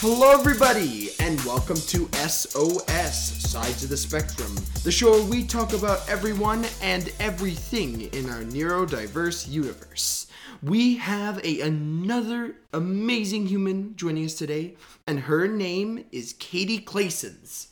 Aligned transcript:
Hello, 0.00 0.30
everybody, 0.30 1.10
and 1.18 1.40
welcome 1.40 1.74
to 1.74 2.08
SOS 2.12 3.50
Sides 3.50 3.82
of 3.82 3.90
the 3.90 3.96
Spectrum, 3.96 4.54
the 4.84 4.92
show 4.92 5.10
where 5.10 5.24
we 5.24 5.42
talk 5.42 5.72
about 5.72 6.08
everyone 6.08 6.64
and 6.80 7.12
everything 7.18 8.02
in 8.02 8.30
our 8.30 8.42
neurodiverse 8.42 9.50
universe. 9.50 10.28
We 10.62 10.98
have 10.98 11.44
a 11.44 11.62
another 11.62 12.54
amazing 12.72 13.48
human 13.48 13.96
joining 13.96 14.24
us 14.24 14.34
today, 14.34 14.76
and 15.08 15.18
her 15.18 15.48
name 15.48 16.04
is 16.12 16.32
Caitie 16.38 16.78
Claysons. 16.78 17.70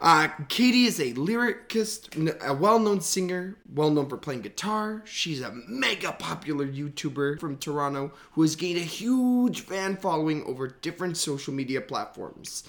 Uh, 0.00 0.28
Caitie 0.48 0.84
is 0.84 1.00
a 1.00 1.12
lyricist, 1.14 2.40
a 2.40 2.54
well-known 2.54 3.00
singer, 3.00 3.56
well-known 3.74 4.08
for 4.08 4.16
playing 4.16 4.42
guitar. 4.42 5.02
She's 5.04 5.40
a 5.40 5.52
mega 5.68 6.12
popular 6.12 6.66
YouTuber 6.66 7.40
from 7.40 7.56
Toronto 7.56 8.12
who 8.32 8.42
has 8.42 8.54
gained 8.54 8.78
a 8.78 8.82
huge 8.82 9.62
fan 9.62 9.96
following 9.96 10.44
over 10.44 10.68
different 10.68 11.16
social 11.16 11.52
media 11.52 11.80
platforms. 11.80 12.62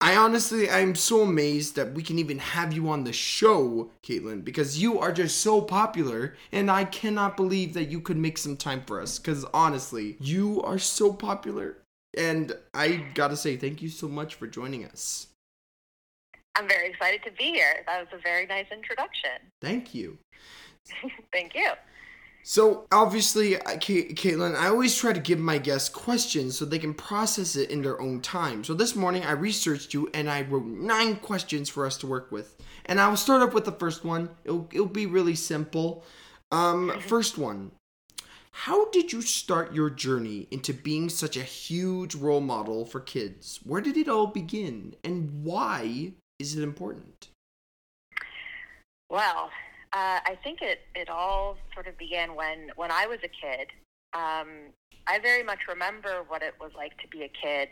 I 0.00 0.14
honestly, 0.14 0.70
I'm 0.70 0.94
so 0.94 1.22
amazed 1.22 1.74
that 1.74 1.92
we 1.92 2.04
can 2.04 2.18
even 2.20 2.38
have 2.38 2.72
you 2.72 2.88
on 2.88 3.02
the 3.02 3.12
show, 3.12 3.90
Caitlin, 4.02 4.44
because 4.44 4.80
you 4.80 4.98
are 5.00 5.12
just 5.12 5.38
so 5.38 5.60
popular, 5.60 6.36
and 6.52 6.70
I 6.70 6.84
cannot 6.84 7.36
believe 7.36 7.74
that 7.74 7.88
you 7.90 8.00
could 8.00 8.16
make 8.16 8.38
some 8.38 8.56
time 8.56 8.84
for 8.86 9.02
us. 9.02 9.18
Because 9.18 9.44
honestly, 9.52 10.16
you 10.20 10.62
are 10.62 10.78
so 10.78 11.12
popular, 11.12 11.78
and 12.16 12.52
I 12.72 13.06
gotta 13.14 13.36
say, 13.36 13.56
thank 13.56 13.82
you 13.82 13.88
so 13.88 14.06
much 14.06 14.36
for 14.36 14.46
joining 14.46 14.84
us. 14.84 15.26
I'm 16.58 16.66
very 16.68 16.90
excited 16.90 17.22
to 17.24 17.30
be 17.30 17.52
here. 17.52 17.84
That 17.86 18.00
was 18.00 18.08
a 18.12 18.20
very 18.20 18.44
nice 18.46 18.66
introduction. 18.72 19.30
Thank 19.60 19.94
you. 19.94 20.18
Thank 21.32 21.54
you. 21.54 21.70
So 22.42 22.86
obviously, 22.90 23.54
Caitlin, 23.54 24.56
I 24.56 24.66
always 24.66 24.96
try 24.96 25.12
to 25.12 25.20
give 25.20 25.38
my 25.38 25.58
guests 25.58 25.88
questions 25.88 26.58
so 26.58 26.64
they 26.64 26.80
can 26.80 26.94
process 26.94 27.54
it 27.54 27.70
in 27.70 27.82
their 27.82 28.00
own 28.00 28.20
time. 28.22 28.64
So 28.64 28.74
this 28.74 28.96
morning, 28.96 29.22
I 29.22 29.32
researched 29.32 29.94
you 29.94 30.10
and 30.14 30.28
I 30.28 30.42
wrote 30.42 30.66
nine 30.66 31.16
questions 31.16 31.68
for 31.68 31.86
us 31.86 31.96
to 31.98 32.08
work 32.08 32.32
with. 32.32 32.56
And 32.86 33.00
I 33.00 33.06
will 33.08 33.16
start 33.16 33.42
off 33.42 33.54
with 33.54 33.64
the 33.64 33.72
first 33.72 34.04
one. 34.04 34.30
It'll, 34.44 34.68
it'll 34.72 34.86
be 34.86 35.06
really 35.06 35.36
simple. 35.36 36.04
Um, 36.50 36.98
first 37.00 37.38
one. 37.38 37.70
How 38.50 38.90
did 38.90 39.12
you 39.12 39.22
start 39.22 39.74
your 39.74 39.90
journey 39.90 40.48
into 40.50 40.74
being 40.74 41.08
such 41.08 41.36
a 41.36 41.42
huge 41.42 42.16
role 42.16 42.40
model 42.40 42.84
for 42.84 42.98
kids? 42.98 43.60
Where 43.62 43.80
did 43.80 43.96
it 43.96 44.08
all 44.08 44.26
begin, 44.26 44.96
and 45.04 45.44
why 45.44 46.14
is 46.38 46.56
it 46.56 46.62
important? 46.62 47.28
Well, 49.10 49.50
uh, 49.92 50.20
I 50.24 50.38
think 50.44 50.60
it, 50.60 50.80
it 50.94 51.08
all 51.08 51.56
sort 51.74 51.86
of 51.86 51.96
began 51.96 52.34
when, 52.34 52.70
when 52.76 52.90
I 52.90 53.06
was 53.06 53.18
a 53.24 53.28
kid. 53.28 53.68
Um, 54.12 54.72
I 55.06 55.18
very 55.18 55.42
much 55.42 55.60
remember 55.68 56.24
what 56.28 56.42
it 56.42 56.54
was 56.60 56.72
like 56.76 56.96
to 56.98 57.08
be 57.08 57.22
a 57.22 57.28
kid. 57.28 57.68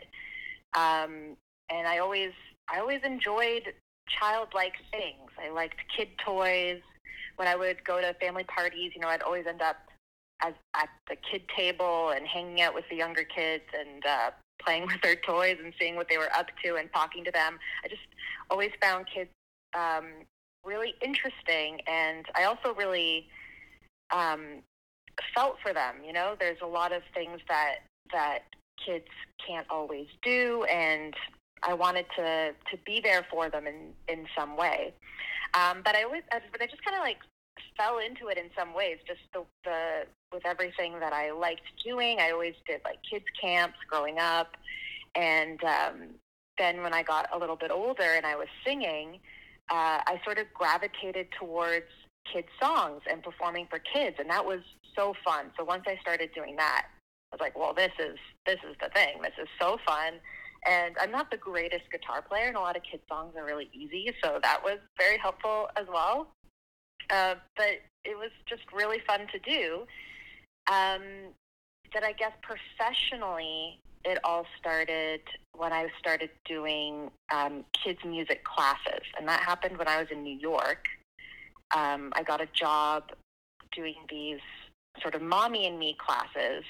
Um, 0.75 1.37
and 1.69 1.87
I 1.87 1.99
always 1.99 2.31
I 2.69 2.79
always 2.79 3.01
enjoyed 3.03 3.73
childlike 4.19 4.73
things. 4.91 5.29
I 5.41 5.49
liked 5.49 5.77
kid 5.95 6.09
toys. 6.23 6.81
When 7.35 7.47
I 7.47 7.55
would 7.55 7.83
go 7.83 8.01
to 8.01 8.13
family 8.15 8.43
parties, 8.43 8.91
you 8.95 9.01
know, 9.01 9.07
I'd 9.07 9.21
always 9.21 9.45
end 9.47 9.61
up 9.61 9.77
as, 10.41 10.53
at 10.75 10.89
the 11.09 11.15
kid 11.15 11.43
table 11.55 12.09
and 12.09 12.25
hanging 12.27 12.61
out 12.61 12.73
with 12.73 12.85
the 12.89 12.95
younger 12.95 13.23
kids 13.23 13.63
and 13.77 14.05
uh, 14.05 14.31
playing 14.59 14.87
with 14.87 15.01
their 15.01 15.15
toys 15.15 15.57
and 15.63 15.73
seeing 15.79 15.95
what 15.95 16.09
they 16.09 16.17
were 16.17 16.31
up 16.35 16.47
to 16.63 16.75
and 16.75 16.89
talking 16.93 17.23
to 17.25 17.31
them. 17.31 17.59
I 17.83 17.87
just 17.87 18.01
always 18.49 18.71
found 18.81 19.05
kids 19.13 19.29
um, 19.77 20.05
really 20.63 20.95
interesting, 21.01 21.79
and 21.87 22.25
I 22.35 22.43
also 22.43 22.73
really 22.73 23.27
um, 24.11 24.61
felt 25.33 25.57
for 25.61 25.73
them. 25.73 25.95
You 26.05 26.13
know, 26.13 26.35
there's 26.39 26.59
a 26.61 26.67
lot 26.67 26.91
of 26.91 27.01
things 27.13 27.39
that 27.47 27.77
that 28.11 28.43
kids 28.85 29.07
can't 29.45 29.67
always 29.69 30.07
do, 30.23 30.65
and 30.71 31.13
I 31.63 31.73
wanted 31.73 32.05
to 32.17 32.53
to 32.71 32.77
be 32.85 33.01
there 33.01 33.25
for 33.29 33.49
them 33.49 33.67
in 33.67 33.93
in 34.07 34.25
some 34.37 34.57
way. 34.57 34.93
Um, 35.53 35.81
but 35.83 35.95
I 35.95 36.03
always, 36.03 36.23
but 36.29 36.61
I 36.61 36.67
just 36.67 36.83
kind 36.83 36.97
of 36.97 37.01
like 37.01 37.19
fell 37.77 37.99
into 37.99 38.27
it 38.27 38.37
in 38.37 38.49
some 38.57 38.73
ways. 38.73 38.97
Just 39.07 39.21
the 39.33 39.43
the 39.63 40.03
with 40.33 40.45
everything 40.45 40.99
that 40.99 41.13
I 41.13 41.31
liked 41.31 41.61
doing. 41.83 42.19
I 42.19 42.31
always 42.31 42.55
did 42.67 42.81
like 42.83 42.99
kids 43.09 43.25
camps 43.41 43.77
growing 43.89 44.19
up, 44.19 44.55
and 45.15 45.63
um, 45.63 46.09
then 46.57 46.81
when 46.81 46.93
I 46.93 47.03
got 47.03 47.27
a 47.33 47.37
little 47.37 47.55
bit 47.55 47.71
older 47.71 48.13
and 48.15 48.25
I 48.25 48.35
was 48.35 48.47
singing, 48.65 49.19
uh, 49.69 49.99
I 50.05 50.19
sort 50.23 50.37
of 50.37 50.45
gravitated 50.53 51.27
towards 51.37 51.85
kids 52.31 52.47
songs 52.61 53.01
and 53.09 53.23
performing 53.23 53.67
for 53.69 53.79
kids, 53.79 54.17
and 54.19 54.29
that 54.29 54.45
was 54.45 54.59
so 54.95 55.13
fun. 55.25 55.51
So 55.57 55.63
once 55.63 55.83
I 55.87 55.97
started 56.01 56.29
doing 56.33 56.55
that, 56.57 56.87
I 57.31 57.35
was 57.35 57.41
like, 57.41 57.57
well, 57.57 57.73
this 57.73 57.91
is 57.99 58.17
this 58.45 58.59
is 58.69 58.75
the 58.81 58.89
thing. 58.89 59.21
This 59.21 59.33
is 59.41 59.47
so 59.59 59.77
fun. 59.85 60.13
And 60.67 60.95
I'm 60.99 61.11
not 61.11 61.29
the 61.29 61.37
greatest 61.37 61.83
guitar 61.91 62.21
player, 62.21 62.47
and 62.47 62.57
a 62.57 62.59
lot 62.59 62.75
of 62.75 62.83
kids 62.83 63.03
songs 63.07 63.33
are 63.37 63.45
really 63.45 63.69
easy, 63.73 64.11
so 64.23 64.39
that 64.41 64.61
was 64.63 64.79
very 64.97 65.17
helpful 65.17 65.69
as 65.77 65.85
well. 65.87 66.27
Uh, 67.09 67.35
but 67.55 67.81
it 68.03 68.17
was 68.17 68.31
just 68.49 68.63
really 68.73 68.99
fun 69.07 69.27
to 69.31 69.39
do. 69.39 69.85
Um, 70.71 71.33
that 71.93 72.03
I 72.03 72.11
guess 72.11 72.33
professionally, 72.41 73.79
it 74.07 74.19
all 74.23 74.45
started 74.57 75.21
when 75.55 75.73
I 75.73 75.87
started 75.99 76.29
doing 76.45 77.11
um, 77.33 77.65
kids 77.83 77.99
music 78.05 78.43
classes, 78.43 79.03
and 79.17 79.27
that 79.27 79.41
happened 79.41 79.77
when 79.77 79.87
I 79.87 79.99
was 79.99 80.07
in 80.11 80.23
New 80.23 80.37
York. 80.37 80.85
Um, 81.75 82.13
I 82.15 82.23
got 82.23 82.41
a 82.41 82.47
job 82.53 83.11
doing 83.75 83.95
these 84.09 84.39
sort 85.01 85.13
of 85.13 85.21
mommy 85.21 85.67
and 85.67 85.77
me 85.77 85.95
classes 85.99 86.63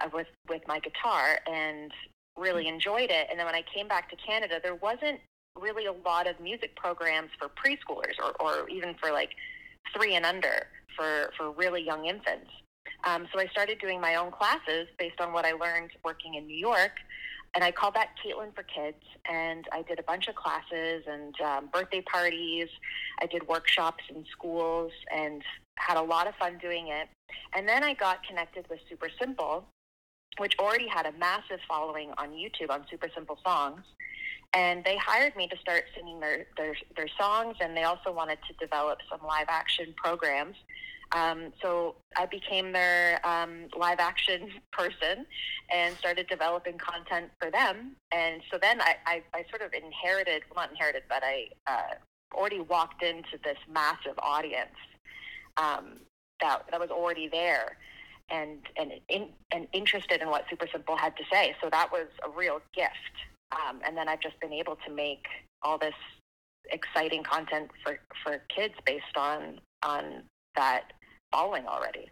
uh, 0.00 0.08
with 0.12 0.28
with 0.48 0.62
my 0.68 0.78
guitar, 0.78 1.40
and 1.50 1.92
really 2.38 2.68
enjoyed 2.68 3.10
it. 3.10 3.26
And 3.30 3.38
then 3.38 3.46
when 3.46 3.54
I 3.54 3.64
came 3.74 3.88
back 3.88 4.08
to 4.10 4.16
Canada, 4.16 4.60
there 4.62 4.76
wasn't 4.76 5.20
really 5.60 5.86
a 5.86 5.92
lot 6.06 6.28
of 6.28 6.38
music 6.40 6.76
programs 6.76 7.30
for 7.38 7.48
preschoolers 7.48 8.14
or, 8.22 8.30
or 8.40 8.68
even 8.68 8.94
for 8.94 9.10
like 9.10 9.30
three 9.94 10.14
and 10.14 10.24
under 10.24 10.66
for, 10.96 11.32
for 11.36 11.50
really 11.50 11.82
young 11.84 12.06
infants. 12.06 12.50
Um, 13.04 13.28
so 13.32 13.40
I 13.40 13.46
started 13.46 13.78
doing 13.78 14.00
my 14.00 14.16
own 14.16 14.30
classes 14.30 14.88
based 14.98 15.20
on 15.20 15.32
what 15.32 15.44
I 15.44 15.52
learned 15.52 15.90
working 16.04 16.34
in 16.34 16.46
New 16.46 16.56
York. 16.56 16.92
And 17.54 17.64
I 17.64 17.70
called 17.70 17.94
that 17.94 18.10
Caitlin 18.22 18.54
for 18.54 18.62
Kids. 18.62 19.02
And 19.30 19.66
I 19.72 19.82
did 19.82 19.98
a 19.98 20.02
bunch 20.02 20.28
of 20.28 20.34
classes 20.34 21.04
and 21.06 21.34
um, 21.40 21.68
birthday 21.72 22.02
parties. 22.02 22.68
I 23.22 23.26
did 23.26 23.46
workshops 23.48 24.04
in 24.14 24.24
schools 24.30 24.92
and 25.14 25.42
had 25.76 25.96
a 25.96 26.02
lot 26.02 26.26
of 26.26 26.34
fun 26.34 26.58
doing 26.58 26.88
it. 26.88 27.08
And 27.54 27.68
then 27.68 27.82
I 27.84 27.94
got 27.94 28.22
connected 28.26 28.66
with 28.68 28.80
Super 28.88 29.08
Simple, 29.18 29.64
which 30.38 30.54
already 30.58 30.88
had 30.88 31.06
a 31.06 31.12
massive 31.12 31.60
following 31.66 32.10
on 32.18 32.30
YouTube 32.30 32.70
on 32.70 32.84
Super 32.90 33.08
Simple 33.14 33.38
Songs. 33.44 33.80
And 34.54 34.82
they 34.84 34.96
hired 34.96 35.36
me 35.36 35.46
to 35.48 35.56
start 35.58 35.84
singing 35.94 36.20
their, 36.20 36.46
their, 36.56 36.74
their 36.96 37.08
songs, 37.20 37.56
and 37.60 37.76
they 37.76 37.84
also 37.84 38.10
wanted 38.10 38.38
to 38.48 38.54
develop 38.54 38.98
some 39.10 39.20
live 39.26 39.46
action 39.48 39.94
programs. 39.96 40.56
Um, 41.12 41.52
so 41.62 41.96
I 42.16 42.26
became 42.26 42.72
their 42.72 43.24
um, 43.26 43.66
live 43.76 43.98
action 43.98 44.50
person 44.72 45.26
and 45.74 45.96
started 45.96 46.26
developing 46.28 46.78
content 46.78 47.30
for 47.40 47.50
them. 47.50 47.96
And 48.12 48.42
so 48.50 48.58
then 48.60 48.80
I, 48.80 48.96
I, 49.06 49.22
I 49.34 49.44
sort 49.50 49.62
of 49.62 49.72
inherited, 49.72 50.42
well, 50.54 50.64
not 50.64 50.70
inherited, 50.70 51.02
but 51.08 51.22
I 51.24 51.48
uh, 51.66 51.94
already 52.34 52.60
walked 52.60 53.02
into 53.02 53.38
this 53.42 53.58
massive 53.72 54.18
audience 54.18 54.76
um, 55.56 56.00
that, 56.40 56.64
that 56.70 56.80
was 56.80 56.90
already 56.90 57.28
there 57.28 57.76
and 58.30 58.58
and 58.76 58.92
in, 59.08 59.28
and 59.52 59.66
interested 59.72 60.20
in 60.20 60.28
what 60.28 60.44
Super 60.50 60.66
Simple 60.70 60.96
had 60.96 61.16
to 61.16 61.22
say. 61.32 61.54
So 61.62 61.68
that 61.70 61.90
was 61.90 62.06
a 62.24 62.30
real 62.30 62.60
gift. 62.74 62.92
Um, 63.52 63.80
and 63.86 63.96
then 63.96 64.08
I've 64.08 64.20
just 64.20 64.38
been 64.40 64.52
able 64.52 64.76
to 64.86 64.92
make 64.92 65.24
all 65.62 65.78
this 65.78 65.94
exciting 66.70 67.22
content 67.22 67.70
for, 67.82 67.98
for 68.22 68.42
kids 68.54 68.74
based 68.84 69.16
on 69.16 69.60
on 69.82 70.22
that 70.56 70.92
following 71.32 71.66
already. 71.66 72.10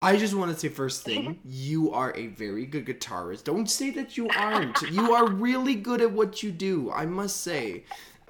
I 0.00 0.16
just 0.16 0.34
want 0.34 0.52
to 0.52 0.58
say 0.58 0.68
first 0.68 1.02
thing, 1.02 1.40
you 1.44 1.92
are 1.92 2.14
a 2.16 2.28
very 2.28 2.66
good 2.66 2.86
guitarist. 2.86 3.44
Don't 3.44 3.68
say 3.68 3.90
that 3.90 4.16
you 4.16 4.28
aren't. 4.36 4.80
you 4.82 5.12
are 5.12 5.28
really 5.28 5.74
good 5.74 6.00
at 6.00 6.12
what 6.12 6.42
you 6.42 6.52
do. 6.52 6.92
I 6.92 7.04
must 7.06 7.38
say, 7.38 7.84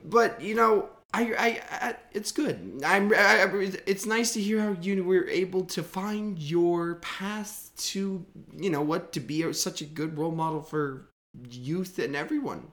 but 0.05 0.41
you 0.41 0.55
know, 0.55 0.89
I, 1.13 1.35
I, 1.35 1.63
I 1.89 1.95
it's 2.13 2.33
good. 2.33 2.81
I'm. 2.85 3.13
I- 3.15 3.49
it's 3.87 4.07
nice 4.07 4.33
to 4.35 4.41
hear 4.41 4.61
how 4.61 4.77
you 4.81 5.05
were 5.05 5.27
able 5.29 5.65
to 5.67 5.83
find 5.83 6.39
your 6.39 6.97
path 6.97 7.71
to, 7.79 8.25
you 8.57 8.71
know, 8.71 8.83
what 8.83 9.13
to 9.13 9.21
be 9.21 9.53
such 9.53 9.83
a 9.83 9.85
good 9.87 10.17
role 10.17 10.33
model 10.33 10.63
for 10.63 11.09
youth 11.51 11.99
and 11.99 12.17
everyone. 12.17 12.69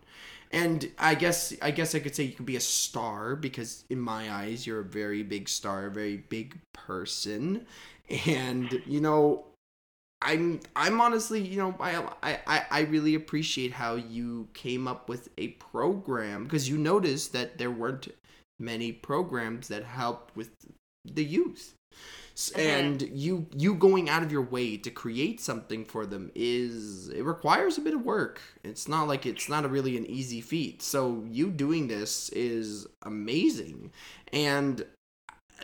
And 0.52 0.92
I 0.98 1.16
guess 1.16 1.54
I 1.62 1.72
guess 1.72 1.96
I 1.96 2.00
could 2.00 2.16
say 2.16 2.24
you 2.24 2.34
can 2.34 2.46
be 2.46 2.56
a 2.56 2.62
star 2.62 3.36
because 3.36 3.84
in 3.90 4.00
my 4.00 4.32
eyes 4.32 4.66
you're 4.66 4.80
a 4.80 4.86
very 4.86 5.24
big 5.24 5.50
star, 5.50 5.88
a 5.88 5.92
very 5.92 6.18
big 6.18 6.58
person 6.74 7.66
and 8.28 8.82
you 8.86 9.02
know 9.02 9.46
i'm 10.22 10.60
i'm 10.76 11.02
honestly 11.02 11.42
you 11.42 11.58
know 11.58 11.76
i 11.80 12.38
i 12.48 12.64
i 12.70 12.80
really 12.82 13.16
appreciate 13.16 13.72
how 13.72 13.96
you 13.96 14.48
came 14.54 14.88
up 14.88 15.10
with 15.10 15.30
a 15.40 15.48
program 15.50 16.44
because 16.44 16.70
you 16.70 16.78
noticed 16.78 17.34
that 17.34 17.58
there 17.58 17.72
weren't 17.72 18.08
many 18.60 18.92
programs 18.92 19.68
that 19.68 19.84
helped 19.84 20.36
with 20.36 20.50
the 21.06 21.24
youth. 21.24 21.74
Mhm. 22.36 22.60
And 22.60 23.02
you 23.14 23.48
you 23.56 23.76
going 23.76 24.10
out 24.10 24.22
of 24.22 24.32
your 24.32 24.42
way 24.42 24.76
to 24.78 24.92
create 24.92 25.40
something 25.40 25.86
for 25.86 26.06
them 26.06 26.32
is 26.36 27.08
it 27.10 27.24
requires 27.24 27.78
a 27.78 27.82
bit 27.82 27.94
of 27.94 28.04
work. 28.04 28.42
It's 28.64 28.88
not 28.88 29.08
like 29.08 29.26
it's 29.26 29.48
not 29.48 29.64
a 29.66 29.70
really 29.70 29.96
an 29.98 30.06
easy 30.06 30.42
feat. 30.42 30.82
So 30.82 31.24
you 31.30 31.50
doing 31.50 31.88
this 31.88 32.30
is 32.30 32.88
amazing. 33.04 33.92
And 34.34 34.86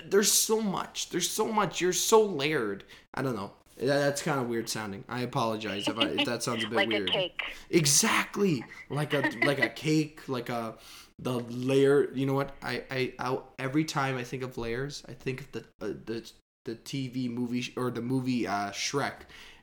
there's 0.05 0.31
so 0.31 0.61
much. 0.61 1.09
There's 1.09 1.29
so 1.29 1.47
much. 1.51 1.81
You're 1.81 1.93
so 1.93 2.23
layered. 2.23 2.83
I 3.13 3.21
don't 3.21 3.35
know. 3.35 3.51
That's 3.77 4.21
kind 4.21 4.39
of 4.39 4.47
weird 4.47 4.69
sounding. 4.69 5.03
I 5.09 5.21
apologize 5.21 5.87
if, 5.87 5.97
I, 5.97 6.03
if 6.07 6.25
that 6.25 6.43
sounds 6.43 6.63
a 6.63 6.67
bit 6.67 6.75
like 6.87 6.87
weird. 6.89 7.09
a 7.09 7.11
cake. 7.11 7.41
Exactly, 7.69 8.63
like 8.89 9.13
a 9.13 9.29
like 9.43 9.59
a 9.59 9.69
cake, 9.85 10.21
like 10.29 10.49
a 10.49 10.75
the 11.19 11.39
layer. 11.39 12.11
You 12.13 12.25
know 12.27 12.33
what? 12.33 12.55
I 12.61 12.83
I, 12.91 13.13
I 13.19 13.37
every 13.59 13.83
time 13.83 14.17
I 14.17 14.23
think 14.23 14.43
of 14.43 14.57
layers, 14.57 15.03
I 15.09 15.13
think 15.13 15.41
of 15.41 15.51
the 15.51 15.59
uh, 15.81 15.93
the 16.05 16.31
the 16.65 16.75
TV 16.75 17.29
movie 17.29 17.73
or 17.75 17.91
the 17.91 18.01
movie 18.01 18.47
uh, 18.47 18.71
Shrek, 18.71 19.13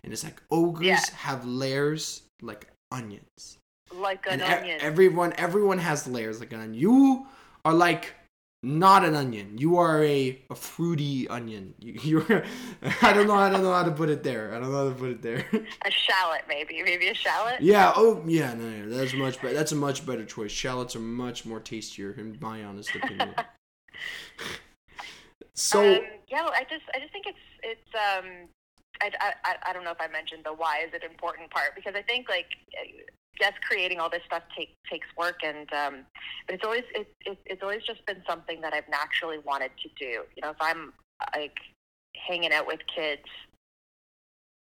and 0.04 0.12
it's 0.12 0.24
like 0.24 0.42
ogres 0.50 0.86
Yeah. 0.86 1.00
have 1.16 1.44
layers 1.46 2.22
like 2.42 2.68
onions. 2.90 3.58
Like 3.92 4.26
an 4.26 4.40
and 4.40 4.42
e- 4.42 4.44
onion. 4.44 4.78
everyone 4.80 5.32
everyone 5.38 5.78
has 5.78 6.06
layers 6.06 6.40
like 6.40 6.52
an 6.52 6.60
onion. 6.60 6.74
You 6.80 7.26
are 7.64 7.74
like 7.74 8.14
not 8.62 9.04
an 9.04 9.14
onion. 9.14 9.56
You 9.56 9.78
are 9.78 10.02
a, 10.02 10.40
a 10.50 10.54
fruity 10.54 11.28
onion. 11.28 11.74
You, 11.78 12.00
you're 12.28 12.44
I 13.02 13.12
don't 13.12 13.26
know 13.26 13.34
I 13.34 13.50
don't 13.50 13.62
know 13.62 13.72
how 13.72 13.84
to 13.84 13.92
put 13.92 14.10
it 14.10 14.22
there. 14.22 14.54
I 14.54 14.60
don't 14.60 14.72
know 14.72 14.84
how 14.84 14.88
to 14.88 14.94
put 14.94 15.10
it 15.10 15.22
there. 15.22 15.46
a 15.84 15.90
shallot, 15.90 16.42
maybe. 16.48 16.82
Maybe 16.82 17.08
a 17.08 17.14
shallot. 17.14 17.60
Yeah. 17.60 17.92
Oh, 17.94 18.22
yeah. 18.26 18.54
No, 18.54 18.68
no, 18.68 18.96
that's 18.96 19.14
much 19.14 19.40
better. 19.40 19.54
That's 19.54 19.72
a 19.72 19.76
much 19.76 20.04
better 20.04 20.24
choice. 20.24 20.50
Shallots 20.50 20.96
are 20.96 21.00
much 21.00 21.46
more 21.46 21.60
tastier, 21.60 22.12
in 22.18 22.36
my 22.40 22.64
honest 22.64 22.94
opinion. 22.94 23.34
so, 25.54 25.94
um, 25.94 26.00
yeah, 26.30 26.46
I 26.52 26.64
just 26.68 26.84
I 26.94 27.00
just 27.00 27.12
think 27.12 27.26
it's 27.26 27.46
it's 27.62 27.90
um 27.94 28.48
I, 29.00 29.32
I, 29.44 29.54
I- 29.66 29.72
don't 29.72 29.84
know 29.84 29.92
if 29.92 30.00
I 30.00 30.08
mentioned 30.08 30.42
the 30.44 30.52
why 30.52 30.82
is 30.86 30.92
it 30.92 31.04
important 31.04 31.50
part 31.50 31.74
because 31.76 31.94
I 31.96 32.02
think 32.02 32.28
like 32.28 32.46
yes 33.40 33.52
creating 33.68 34.00
all 34.00 34.10
this 34.10 34.22
stuff 34.26 34.42
take, 34.56 34.74
takes 34.90 35.06
work 35.16 35.40
and 35.44 35.72
um 35.72 36.04
but 36.46 36.56
it's 36.56 36.64
always 36.64 36.84
it, 36.94 37.08
it, 37.24 37.38
it's 37.46 37.62
always 37.62 37.82
just 37.86 38.04
been 38.06 38.22
something 38.28 38.60
that 38.62 38.72
I've 38.74 38.88
naturally 38.88 39.38
wanted 39.38 39.70
to 39.82 39.88
do. 39.98 40.24
You 40.34 40.42
know 40.42 40.50
if 40.50 40.60
I'm 40.60 40.92
like 41.36 41.56
hanging 42.16 42.52
out 42.52 42.66
with 42.66 42.80
kids 42.92 43.28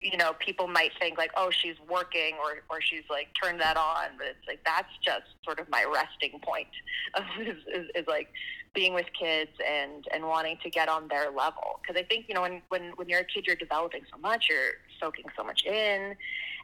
you 0.02 0.18
know 0.18 0.34
people 0.40 0.68
might 0.68 0.92
think 1.00 1.18
like 1.18 1.32
oh 1.38 1.50
she's 1.50 1.76
working 1.90 2.36
or 2.44 2.64
or 2.70 2.82
she's 2.82 3.04
like 3.10 3.28
turned 3.42 3.60
that 3.60 3.78
on 3.78 4.10
but 4.18 4.28
it's 4.28 4.48
like 4.48 4.60
that's 4.66 4.92
just 5.04 5.24
sort 5.44 5.60
of 5.60 5.70
my 5.70 5.86
resting 5.92 6.40
point 6.44 6.68
is, 7.40 7.58
is, 7.74 7.88
is 7.96 8.06
like 8.08 8.28
being 8.76 8.94
with 8.94 9.06
kids 9.20 9.52
and 9.68 10.06
and 10.14 10.26
wanting 10.26 10.58
to 10.62 10.70
get 10.70 10.90
on 10.90 11.08
their 11.08 11.32
level. 11.32 11.80
Because 11.82 12.00
I 12.00 12.04
think 12.04 12.26
you 12.28 12.36
know 12.36 12.42
when 12.42 12.62
when 12.70 12.92
when 12.96 13.10
you're 13.10 13.22
a 13.22 13.26
kid 13.26 13.46
you're 13.48 13.56
developing 13.56 14.02
so 14.12 14.20
much 14.20 14.48
you're 14.50 14.74
soaking 15.02 15.26
so 15.36 15.44
much 15.44 15.64
in. 15.66 16.16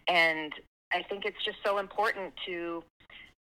And 0.08 0.54
I 0.94 1.04
think 1.04 1.26
it's 1.26 1.44
just 1.44 1.58
so 1.66 1.80
important 1.80 2.34
to 2.46 2.84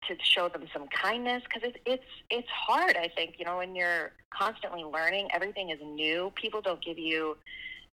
to 0.08 0.16
show 0.24 0.50
them 0.50 0.66
some 0.74 0.88
kindness 0.88 1.44
because 1.44 1.70
it's 1.70 1.78
it's 1.86 2.12
it's 2.30 2.48
hard 2.50 2.96
I 2.98 3.08
think 3.08 3.36
you 3.38 3.46
know 3.46 3.58
when 3.58 3.76
you're 3.76 4.14
constantly 4.34 4.84
learning 4.84 5.28
everything 5.34 5.72
is 5.72 5.80
new. 5.84 6.32
People 6.36 6.62
don't 6.62 6.84
give 6.84 6.98
you 6.98 7.38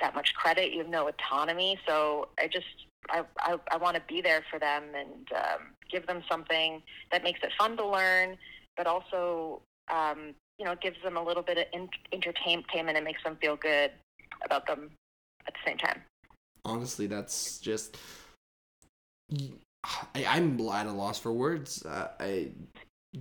that 0.01 0.13
much 0.13 0.33
credit 0.33 0.73
you 0.73 0.79
have 0.79 0.89
no 0.89 1.07
autonomy. 1.07 1.79
So 1.87 2.27
I 2.39 2.47
just 2.47 2.65
I, 3.09 3.23
I, 3.39 3.57
I 3.71 3.77
want 3.77 3.95
to 3.95 4.01
be 4.07 4.19
there 4.19 4.43
for 4.49 4.57
them 4.59 4.83
and 4.97 5.27
um, 5.35 5.67
give 5.91 6.07
them 6.07 6.23
something 6.29 6.81
that 7.11 7.23
makes 7.23 7.39
it 7.43 7.51
fun 7.57 7.77
to 7.77 7.87
learn 7.87 8.35
but 8.75 8.87
also 8.87 9.61
um, 9.91 10.33
you 10.57 10.65
know, 10.65 10.75
gives 10.81 10.97
them 11.03 11.17
a 11.17 11.23
little 11.23 11.43
bit 11.43 11.57
of 11.57 11.65
in- 11.73 11.89
entertainment 12.11 12.97
and 12.97 13.03
makes 13.03 13.23
them 13.23 13.37
feel 13.41 13.55
good 13.55 13.91
about 14.43 14.67
them 14.67 14.91
at 15.47 15.53
the 15.53 15.59
same 15.69 15.77
time. 15.77 16.01
honestly, 16.63 17.07
that's 17.07 17.59
just. 17.59 17.97
I, 20.15 20.25
I'm 20.25 20.59
at 20.69 20.87
a 20.87 20.91
loss 20.91 21.19
for 21.19 21.31
words. 21.31 21.85
Uh, 21.85 22.09
I, 22.19 22.49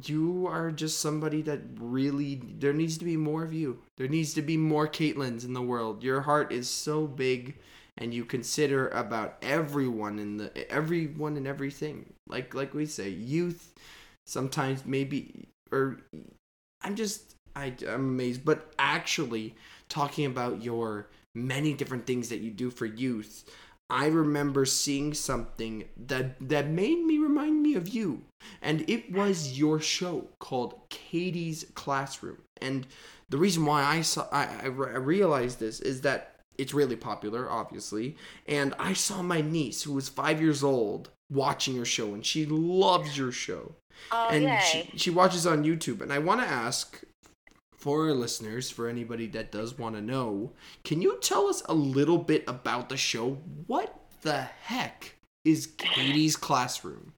you 0.06 0.46
are 0.46 0.70
just 0.70 1.00
somebody 1.00 1.42
that 1.42 1.60
really. 1.78 2.36
There 2.58 2.72
needs 2.72 2.98
to 2.98 3.04
be 3.04 3.16
more 3.16 3.44
of 3.44 3.52
you. 3.52 3.80
There 3.96 4.08
needs 4.08 4.34
to 4.34 4.42
be 4.42 4.56
more 4.56 4.88
Caitlins 4.88 5.44
in 5.44 5.52
the 5.52 5.62
world. 5.62 6.02
Your 6.02 6.22
heart 6.22 6.52
is 6.52 6.68
so 6.68 7.06
big, 7.06 7.56
and 7.98 8.14
you 8.14 8.24
consider 8.24 8.88
about 8.88 9.36
everyone 9.42 10.18
in 10.18 10.36
the 10.38 10.70
everyone 10.70 11.36
and 11.36 11.46
everything. 11.46 12.12
Like 12.28 12.54
like 12.54 12.74
we 12.74 12.86
say, 12.86 13.08
youth. 13.08 13.72
Sometimes 14.26 14.86
maybe 14.86 15.48
or 15.70 16.00
I'm 16.84 16.94
just 16.94 17.34
I, 17.56 17.74
I'm 17.88 17.94
amazed. 17.94 18.44
But 18.44 18.72
actually, 18.78 19.54
talking 19.88 20.26
about 20.26 20.62
your 20.62 21.08
many 21.34 21.74
different 21.74 22.06
things 22.06 22.28
that 22.28 22.40
you 22.40 22.50
do 22.50 22.70
for 22.70 22.86
youth, 22.86 23.50
I 23.90 24.06
remember 24.06 24.64
seeing 24.64 25.14
something 25.14 25.84
that 26.06 26.36
that 26.48 26.68
made 26.68 27.02
me 27.04 27.18
remind 27.18 27.62
me 27.62 27.74
of 27.74 27.88
you, 27.88 28.22
and 28.62 28.88
it 28.88 29.12
was 29.12 29.58
your 29.58 29.80
show 29.80 30.28
called 30.38 30.88
Caitie's 30.90 31.66
Classroom. 31.74 32.38
And 32.60 32.86
the 33.28 33.38
reason 33.38 33.64
why 33.64 33.82
I 33.82 34.02
saw 34.02 34.28
I, 34.30 34.48
I 34.62 34.66
re- 34.66 34.92
I 34.92 34.98
realized 34.98 35.58
this 35.58 35.80
is 35.80 36.02
that 36.02 36.36
it's 36.56 36.74
really 36.74 36.96
popular, 36.96 37.50
obviously, 37.50 38.16
and 38.46 38.74
I 38.78 38.92
saw 38.92 39.22
my 39.22 39.40
niece 39.40 39.82
who 39.82 39.92
was 39.92 40.08
five 40.08 40.40
years 40.40 40.62
old 40.62 41.10
watching 41.30 41.74
your 41.74 41.84
show, 41.84 42.14
and 42.14 42.24
she 42.24 42.46
loves 42.46 43.18
your 43.18 43.32
show 43.32 43.74
Oh, 44.12 44.28
and 44.30 44.44
yay. 44.44 44.88
she, 44.92 44.98
she 44.98 45.10
watches 45.10 45.46
on 45.46 45.64
YouTube. 45.64 46.00
And 46.00 46.12
I 46.12 46.18
want 46.18 46.40
to 46.40 46.46
ask 46.46 47.02
for 47.76 48.06
our 48.06 48.14
listeners, 48.14 48.70
for 48.70 48.88
anybody 48.88 49.26
that 49.28 49.52
does 49.52 49.78
want 49.78 49.94
to 49.94 50.00
know, 50.00 50.52
can 50.84 51.02
you 51.02 51.18
tell 51.20 51.48
us 51.48 51.62
a 51.66 51.74
little 51.74 52.18
bit 52.18 52.44
about 52.48 52.88
the 52.88 52.96
show? 52.96 53.38
What 53.66 54.00
the 54.22 54.42
heck 54.42 55.16
is 55.44 55.66
Caitie's 55.66 56.36
Classroom? 56.36 57.12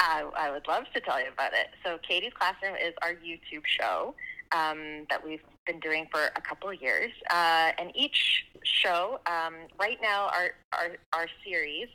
I, 0.00 0.28
I 0.36 0.50
would 0.50 0.66
love 0.68 0.84
to 0.94 1.00
tell 1.00 1.20
you 1.20 1.28
about 1.32 1.52
it. 1.52 1.68
So, 1.84 1.98
Caitie's 2.08 2.32
Classroom 2.34 2.74
is 2.76 2.94
our 3.02 3.12
YouTube 3.12 3.66
show 3.66 4.14
um, 4.52 5.06
that 5.10 5.24
we've 5.24 5.42
been 5.66 5.80
doing 5.80 6.06
for 6.10 6.20
a 6.36 6.40
couple 6.40 6.70
of 6.70 6.80
years. 6.80 7.10
Uh, 7.30 7.72
and 7.78 7.94
each 7.94 8.46
show, 8.64 9.20
um, 9.26 9.54
right 9.78 9.98
now, 10.00 10.30
our, 10.32 10.50
our, 10.72 10.96
our 11.12 11.26
series 11.44 11.88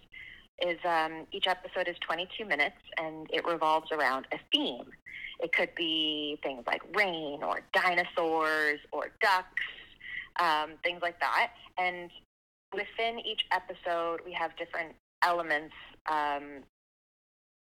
is 0.62 0.78
um, 0.86 1.25
each 1.31 1.48
episode 1.48 1.88
is 1.88 1.96
22 2.02 2.46
minutes 2.46 2.78
and 2.98 3.28
it 3.31 3.46
revolves 3.46 3.92
around 3.92 4.28
a 4.31 4.38
theme. 4.52 4.86
It 5.40 5.54
could 5.54 5.74
be 5.75 6.40
things 6.44 6.63
like 6.68 6.81
rain 6.96 7.42
or 7.44 7.62
dinosaurs 7.74 8.80
or 8.92 9.08
ducks, 9.22 9.63
um, 10.40 10.74
things 10.83 11.02
like 11.02 11.19
that. 11.19 11.52
And 11.78 12.12
within 12.74 13.19
each 13.19 13.45
episode, 13.52 14.19
we 14.26 14.33
have 14.33 14.56
different 14.56 14.94
elements. 15.24 15.74
Um, 16.09 16.64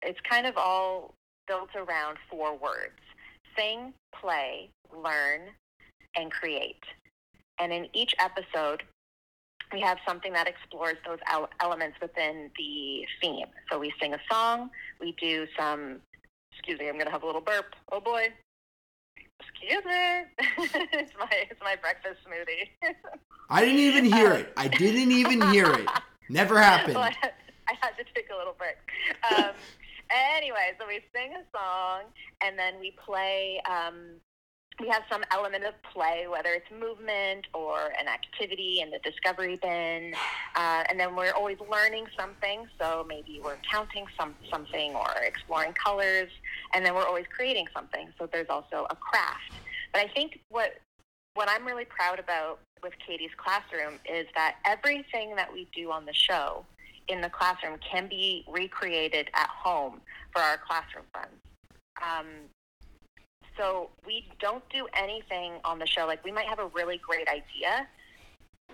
it's 0.03 0.19
kind 0.29 0.45
of 0.45 0.57
all 0.57 1.13
built 1.47 1.69
around 1.75 2.17
four 2.29 2.57
words 2.57 2.99
sing, 3.57 3.93
play, 4.15 4.69
learn, 4.93 5.41
and 6.15 6.31
create. 6.31 6.83
And 7.59 7.73
in 7.73 7.87
each 7.93 8.15
episode, 8.19 8.83
we 9.73 9.81
have 9.81 9.97
something 10.07 10.33
that 10.33 10.47
explores 10.47 10.97
those 11.05 11.19
elements 11.59 11.97
within 12.01 12.49
the 12.57 13.05
theme. 13.21 13.47
So 13.71 13.79
we 13.79 13.93
sing 14.01 14.13
a 14.13 14.19
song, 14.31 14.69
we 14.99 15.15
do 15.19 15.47
some, 15.57 16.01
excuse 16.51 16.79
me, 16.79 16.87
I'm 16.87 16.95
going 16.95 17.05
to 17.05 17.11
have 17.11 17.23
a 17.23 17.25
little 17.25 17.41
burp. 17.41 17.75
Oh 17.91 17.99
boy. 17.99 18.27
Excuse 19.39 19.83
me. 19.85 20.21
it's 20.93 21.13
my 21.17 21.29
it's 21.49 21.61
my 21.61 21.75
breakfast 21.75 22.19
smoothie. 22.27 22.93
I 23.49 23.61
didn't 23.61 23.79
even 23.79 24.05
hear 24.05 24.33
it. 24.33 24.53
I 24.55 24.67
didn't 24.67 25.11
even 25.11 25.41
hear 25.49 25.71
it. 25.71 25.89
Never 26.29 26.61
happened. 26.61 26.95
Well, 26.95 27.05
I, 27.05 27.15
had, 27.19 27.33
I 27.67 27.73
had 27.81 27.91
to 27.97 28.03
take 28.15 28.27
a 28.33 28.37
little 28.37 28.55
break. 28.57 28.77
Um, 29.35 29.51
anyway, 30.35 30.73
so 30.79 30.85
we 30.87 31.01
sing 31.13 31.33
a 31.33 31.57
song 31.57 32.03
and 32.43 32.57
then 32.57 32.79
we 32.79 32.95
play. 33.03 33.61
Um, 33.69 34.19
we 34.81 34.87
have 34.87 35.03
some 35.09 35.23
element 35.31 35.63
of 35.63 35.73
play, 35.93 36.25
whether 36.27 36.49
it's 36.49 36.69
movement 36.71 37.45
or 37.53 37.93
an 37.99 38.07
activity 38.07 38.81
in 38.81 38.89
the 38.89 38.99
discovery 38.99 39.59
bin, 39.61 40.13
uh, 40.55 40.83
and 40.89 40.99
then 40.99 41.15
we're 41.15 41.33
always 41.33 41.57
learning 41.69 42.07
something. 42.17 42.67
So 42.79 43.05
maybe 43.07 43.39
we're 43.43 43.57
counting 43.69 44.05
some 44.19 44.35
something 44.49 44.95
or 44.95 45.09
exploring 45.23 45.73
colors, 45.73 46.29
and 46.73 46.85
then 46.85 46.95
we're 46.95 47.05
always 47.05 47.25
creating 47.33 47.67
something. 47.73 48.09
So 48.17 48.27
there's 48.31 48.49
also 48.49 48.87
a 48.89 48.95
craft. 48.95 49.53
But 49.93 50.01
I 50.01 50.07
think 50.07 50.39
what 50.49 50.81
what 51.35 51.47
I'm 51.49 51.65
really 51.65 51.85
proud 51.85 52.19
about 52.19 52.59
with 52.83 52.93
Caitie's 53.07 53.31
classroom 53.37 53.99
is 54.11 54.25
that 54.35 54.55
everything 54.65 55.35
that 55.35 55.53
we 55.53 55.67
do 55.73 55.91
on 55.91 56.05
the 56.05 56.13
show 56.13 56.65
in 57.07 57.21
the 57.21 57.29
classroom 57.29 57.77
can 57.79 58.07
be 58.07 58.43
recreated 58.49 59.29
at 59.33 59.47
home 59.47 60.01
for 60.33 60.41
our 60.41 60.57
classroom 60.57 61.05
friends. 61.13 61.35
Um, 62.01 62.25
so 63.57 63.89
we 64.05 64.27
don't 64.39 64.63
do 64.69 64.87
anything 64.95 65.53
on 65.63 65.79
the 65.79 65.87
show. 65.87 66.05
Like 66.05 66.23
we 66.23 66.31
might 66.31 66.47
have 66.47 66.59
a 66.59 66.67
really 66.67 66.97
great 66.97 67.27
idea 67.27 67.87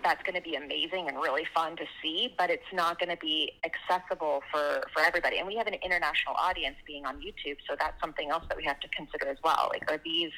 that's 0.02 0.22
going 0.22 0.34
to 0.34 0.40
be 0.40 0.54
amazing 0.54 1.08
and 1.08 1.16
really 1.16 1.44
fun 1.54 1.76
to 1.76 1.84
see, 2.02 2.34
but 2.38 2.50
it's 2.50 2.70
not 2.72 2.98
going 2.98 3.08
to 3.08 3.16
be 3.16 3.52
accessible 3.64 4.42
for, 4.50 4.82
for 4.92 5.02
everybody. 5.02 5.38
And 5.38 5.46
we 5.46 5.56
have 5.56 5.66
an 5.66 5.74
international 5.74 6.34
audience 6.38 6.76
being 6.86 7.04
on 7.04 7.16
YouTube, 7.16 7.56
so 7.68 7.76
that's 7.78 8.00
something 8.00 8.30
else 8.30 8.44
that 8.48 8.56
we 8.56 8.64
have 8.64 8.78
to 8.80 8.88
consider 8.88 9.28
as 9.28 9.38
well. 9.42 9.68
Like, 9.72 9.90
are 9.90 10.00
these 10.04 10.30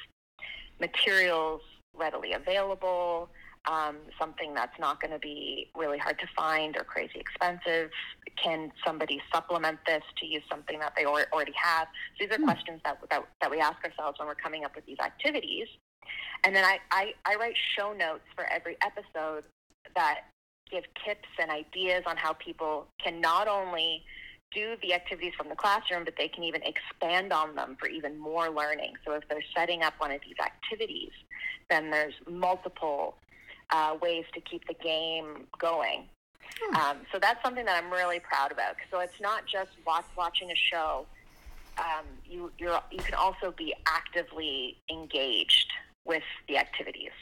materials 0.81 1.61
readily 1.97 2.33
available, 2.33 3.29
um, 3.67 3.97
something 4.19 4.55
that's 4.55 4.79
not 4.79 5.01
going 5.01 5.13
to 5.13 5.19
be 5.19 5.71
really 5.77 5.99
hard 5.99 6.19
to 6.19 6.27
find 6.37 6.77
or 6.77 6.85
crazy 6.85 7.19
expensive? 7.19 7.91
Can 8.43 8.73
somebody 8.85 9.21
supplement 9.33 9.79
this 9.87 10.03
to 10.19 10.27
use 10.27 10.43
something 10.51 10.79
that 10.79 10.95
they 10.97 11.05
or- 11.05 11.27
already 11.33 11.53
have? 11.57 11.89
So 12.19 12.27
these 12.27 12.35
are 12.35 12.39
Hmm. 12.39 12.45
questions 12.45 12.81
that, 12.85 12.99
that, 13.11 13.25
that 13.41 13.51
we 13.51 13.61
ask 13.61 13.85
ourselves 13.85 14.19
when 14.19 14.29
we're 14.29 14.35
coming 14.35 14.65
up 14.65 14.75
with 14.75 14.87
these 14.87 14.99
activities. 14.99 15.69
And 16.45 16.57
then 16.57 16.65
I, 16.65 16.79
I, 16.91 17.15
I 17.25 17.35
write 17.37 17.55
show 17.77 17.93
notes 17.93 18.25
for 18.35 18.45
every 18.45 18.77
episode 18.83 19.45
that 19.95 20.21
give 20.71 20.85
tips 21.05 21.29
and 21.39 21.51
ideas 21.51 22.05
on 22.07 22.17
how 22.17 22.33
people 22.35 22.87
can 23.03 23.21
not 23.21 23.49
only 23.49 24.05
do 24.53 24.75
the 24.83 24.95
activities 24.95 25.33
from 25.37 25.49
the 25.49 25.55
classroom, 25.55 26.05
but 26.05 26.15
they 26.19 26.29
can 26.29 26.43
even 26.43 26.63
expand 26.63 27.33
on 27.33 27.55
them 27.55 27.77
for 27.79 27.89
even 27.89 28.19
more 28.19 28.49
learning. 28.51 28.95
So 29.05 29.13
if 29.13 29.23
they're 29.29 29.45
setting 29.57 29.83
up 29.83 29.95
one 29.99 30.11
of 30.11 30.21
these 30.23 30.37
activities, 30.43 31.13
then 31.69 31.91
there's 31.91 32.15
multiple 32.29 33.15
uh, 33.73 33.97
ways 34.01 34.25
to 34.35 34.41
keep 34.41 34.67
the 34.67 34.75
game 34.75 35.47
going. 35.59 36.05
Hmm. 36.61 36.77
Um, 36.77 36.97
so 37.13 37.19
that's 37.21 37.43
something 37.45 37.65
that 37.65 37.83
I'm 37.83 37.91
really 37.93 38.21
proud 38.21 38.53
about. 38.53 38.77
So 38.91 39.01
it's 39.01 39.21
not 39.21 39.47
just 39.47 39.71
watch, 39.87 40.05
watching 40.17 40.51
a 40.51 40.57
show. 40.57 41.07
Um, 41.79 42.05
you 42.29 42.51
you're, 42.59 42.81
you 42.91 42.99
can 42.99 43.15
also 43.15 43.53
be 43.57 43.75
actively 43.87 44.77
engaged 44.91 45.71
with 46.05 46.25
the 46.49 46.59
activities, 46.59 47.13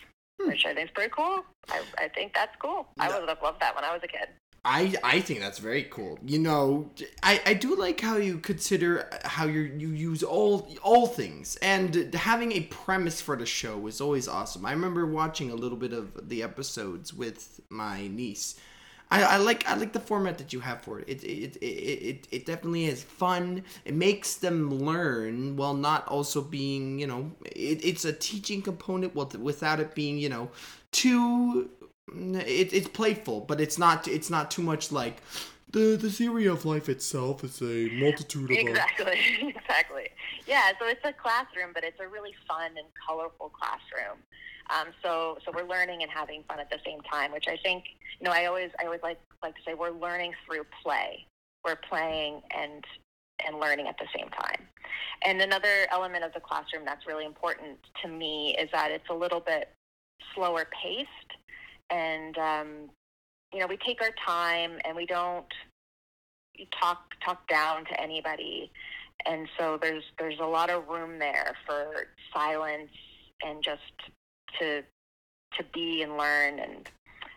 Hmm. 0.40 0.48
which 0.48 0.64
I 0.64 0.74
think 0.74 0.88
is 0.88 0.94
pretty 0.94 1.12
cool. 1.14 1.44
I, 1.70 1.82
I 1.98 2.08
think 2.08 2.34
that's 2.34 2.56
cool. 2.60 2.88
I 2.98 3.08
would 3.08 3.28
have 3.28 3.42
loved 3.42 3.60
that 3.60 3.74
when 3.74 3.84
I 3.84 3.92
was 3.92 4.00
a 4.02 4.08
kid. 4.08 4.28
I 4.70 4.94
I 5.02 5.20
think 5.20 5.40
that's 5.40 5.58
very 5.58 5.84
cool. 5.84 6.18
You 6.24 6.38
know, 6.38 6.90
I, 7.22 7.40
I 7.46 7.54
do 7.54 7.74
like 7.74 8.00
how 8.00 8.18
you 8.18 8.36
consider 8.38 9.08
uh, 9.10 9.26
how 9.26 9.46
you 9.46 9.60
you 9.62 9.88
use 9.88 10.22
all 10.22 10.70
all 10.82 11.06
things 11.06 11.56
and 11.62 12.12
having 12.12 12.52
a 12.52 12.60
premise 12.64 13.18
for 13.20 13.34
the 13.34 13.46
show 13.46 13.86
is 13.86 14.00
always 14.02 14.28
awesome. 14.28 14.66
I 14.66 14.72
remember 14.72 15.06
watching 15.06 15.50
a 15.50 15.54
little 15.54 15.78
bit 15.78 15.94
of 15.94 16.28
the 16.28 16.42
episodes 16.42 17.14
with 17.14 17.60
my 17.70 18.08
niece. 18.08 18.56
I, 19.10 19.22
I 19.22 19.36
like 19.38 19.66
I 19.66 19.74
like 19.74 19.94
the 19.94 20.00
format 20.00 20.36
that 20.36 20.52
you 20.52 20.60
have 20.60 20.82
for 20.82 21.00
it. 21.00 21.08
It 21.08 21.24
it, 21.24 21.56
it 21.62 21.66
it 21.66 22.28
it 22.30 22.46
definitely 22.46 22.84
is 22.84 23.02
fun. 23.02 23.64
It 23.86 23.94
makes 23.94 24.34
them 24.36 24.70
learn 24.70 25.56
while 25.56 25.72
not 25.72 26.06
also 26.08 26.42
being 26.42 26.98
you 26.98 27.06
know 27.06 27.32
it, 27.46 27.82
it's 27.82 28.04
a 28.04 28.12
teaching 28.12 28.60
component 28.60 29.14
with, 29.14 29.34
without 29.38 29.80
it 29.80 29.94
being 29.94 30.18
you 30.18 30.28
know 30.28 30.50
too 30.92 31.70
it, 32.14 32.72
it's 32.72 32.88
playful, 32.88 33.40
but 33.40 33.60
it's 33.60 33.78
not 33.78 34.08
it's 34.08 34.30
not 34.30 34.50
too 34.50 34.62
much 34.62 34.92
like 34.92 35.22
the 35.70 35.96
the 36.00 36.10
theory 36.10 36.46
of 36.46 36.64
life 36.64 36.88
itself 36.88 37.44
is 37.44 37.60
a 37.60 37.88
multitude 38.00 38.50
of 38.50 38.56
Exactly, 38.56 39.18
exactly. 39.56 40.08
Yeah, 40.46 40.72
so 40.78 40.86
it's 40.86 41.04
a 41.04 41.12
classroom, 41.12 41.70
but 41.74 41.84
it's 41.84 42.00
a 42.00 42.08
really 42.08 42.34
fun 42.46 42.72
and 42.76 42.86
colorful 43.06 43.50
classroom. 43.50 44.18
Um, 44.70 44.88
so, 45.02 45.38
so 45.44 45.52
we're 45.54 45.66
learning 45.66 46.02
and 46.02 46.10
having 46.10 46.42
fun 46.46 46.60
at 46.60 46.70
the 46.70 46.78
same 46.84 47.00
time, 47.02 47.32
which 47.32 47.46
I 47.48 47.56
think, 47.62 47.84
you 48.20 48.24
know, 48.24 48.32
I 48.32 48.46
always, 48.46 48.70
I 48.80 48.84
always 48.84 49.00
like 49.02 49.18
like 49.42 49.54
to 49.54 49.60
say 49.64 49.74
we're 49.74 49.90
learning 49.90 50.34
through 50.46 50.64
play. 50.82 51.26
We're 51.64 51.76
playing 51.76 52.42
and 52.56 52.84
and 53.46 53.60
learning 53.60 53.86
at 53.86 53.96
the 53.98 54.06
same 54.16 54.28
time. 54.30 54.66
And 55.24 55.40
another 55.40 55.86
element 55.90 56.24
of 56.24 56.32
the 56.32 56.40
classroom 56.40 56.84
that's 56.84 57.06
really 57.06 57.24
important 57.24 57.78
to 58.02 58.08
me 58.08 58.56
is 58.58 58.68
that 58.72 58.90
it's 58.90 59.08
a 59.10 59.14
little 59.14 59.40
bit 59.40 59.70
slower 60.34 60.66
paced, 60.82 61.08
and 61.90 62.36
um, 62.38 62.90
you 63.52 63.60
know, 63.60 63.66
we 63.66 63.76
take 63.78 64.02
our 64.02 64.10
time 64.26 64.78
and 64.84 64.96
we 64.96 65.06
don't 65.06 65.46
talk 66.80 67.12
talk 67.24 67.46
down 67.48 67.84
to 67.86 68.00
anybody. 68.00 68.70
And 69.26 69.48
so 69.58 69.78
there's 69.80 70.04
there's 70.18 70.38
a 70.40 70.46
lot 70.46 70.70
of 70.70 70.88
room 70.88 71.18
there 71.18 71.54
for 71.66 72.06
silence 72.32 72.90
and 73.44 73.62
just 73.62 73.80
to 74.60 74.82
to 75.56 75.64
be 75.72 76.02
and 76.02 76.16
learn. 76.16 76.58
And 76.58 76.88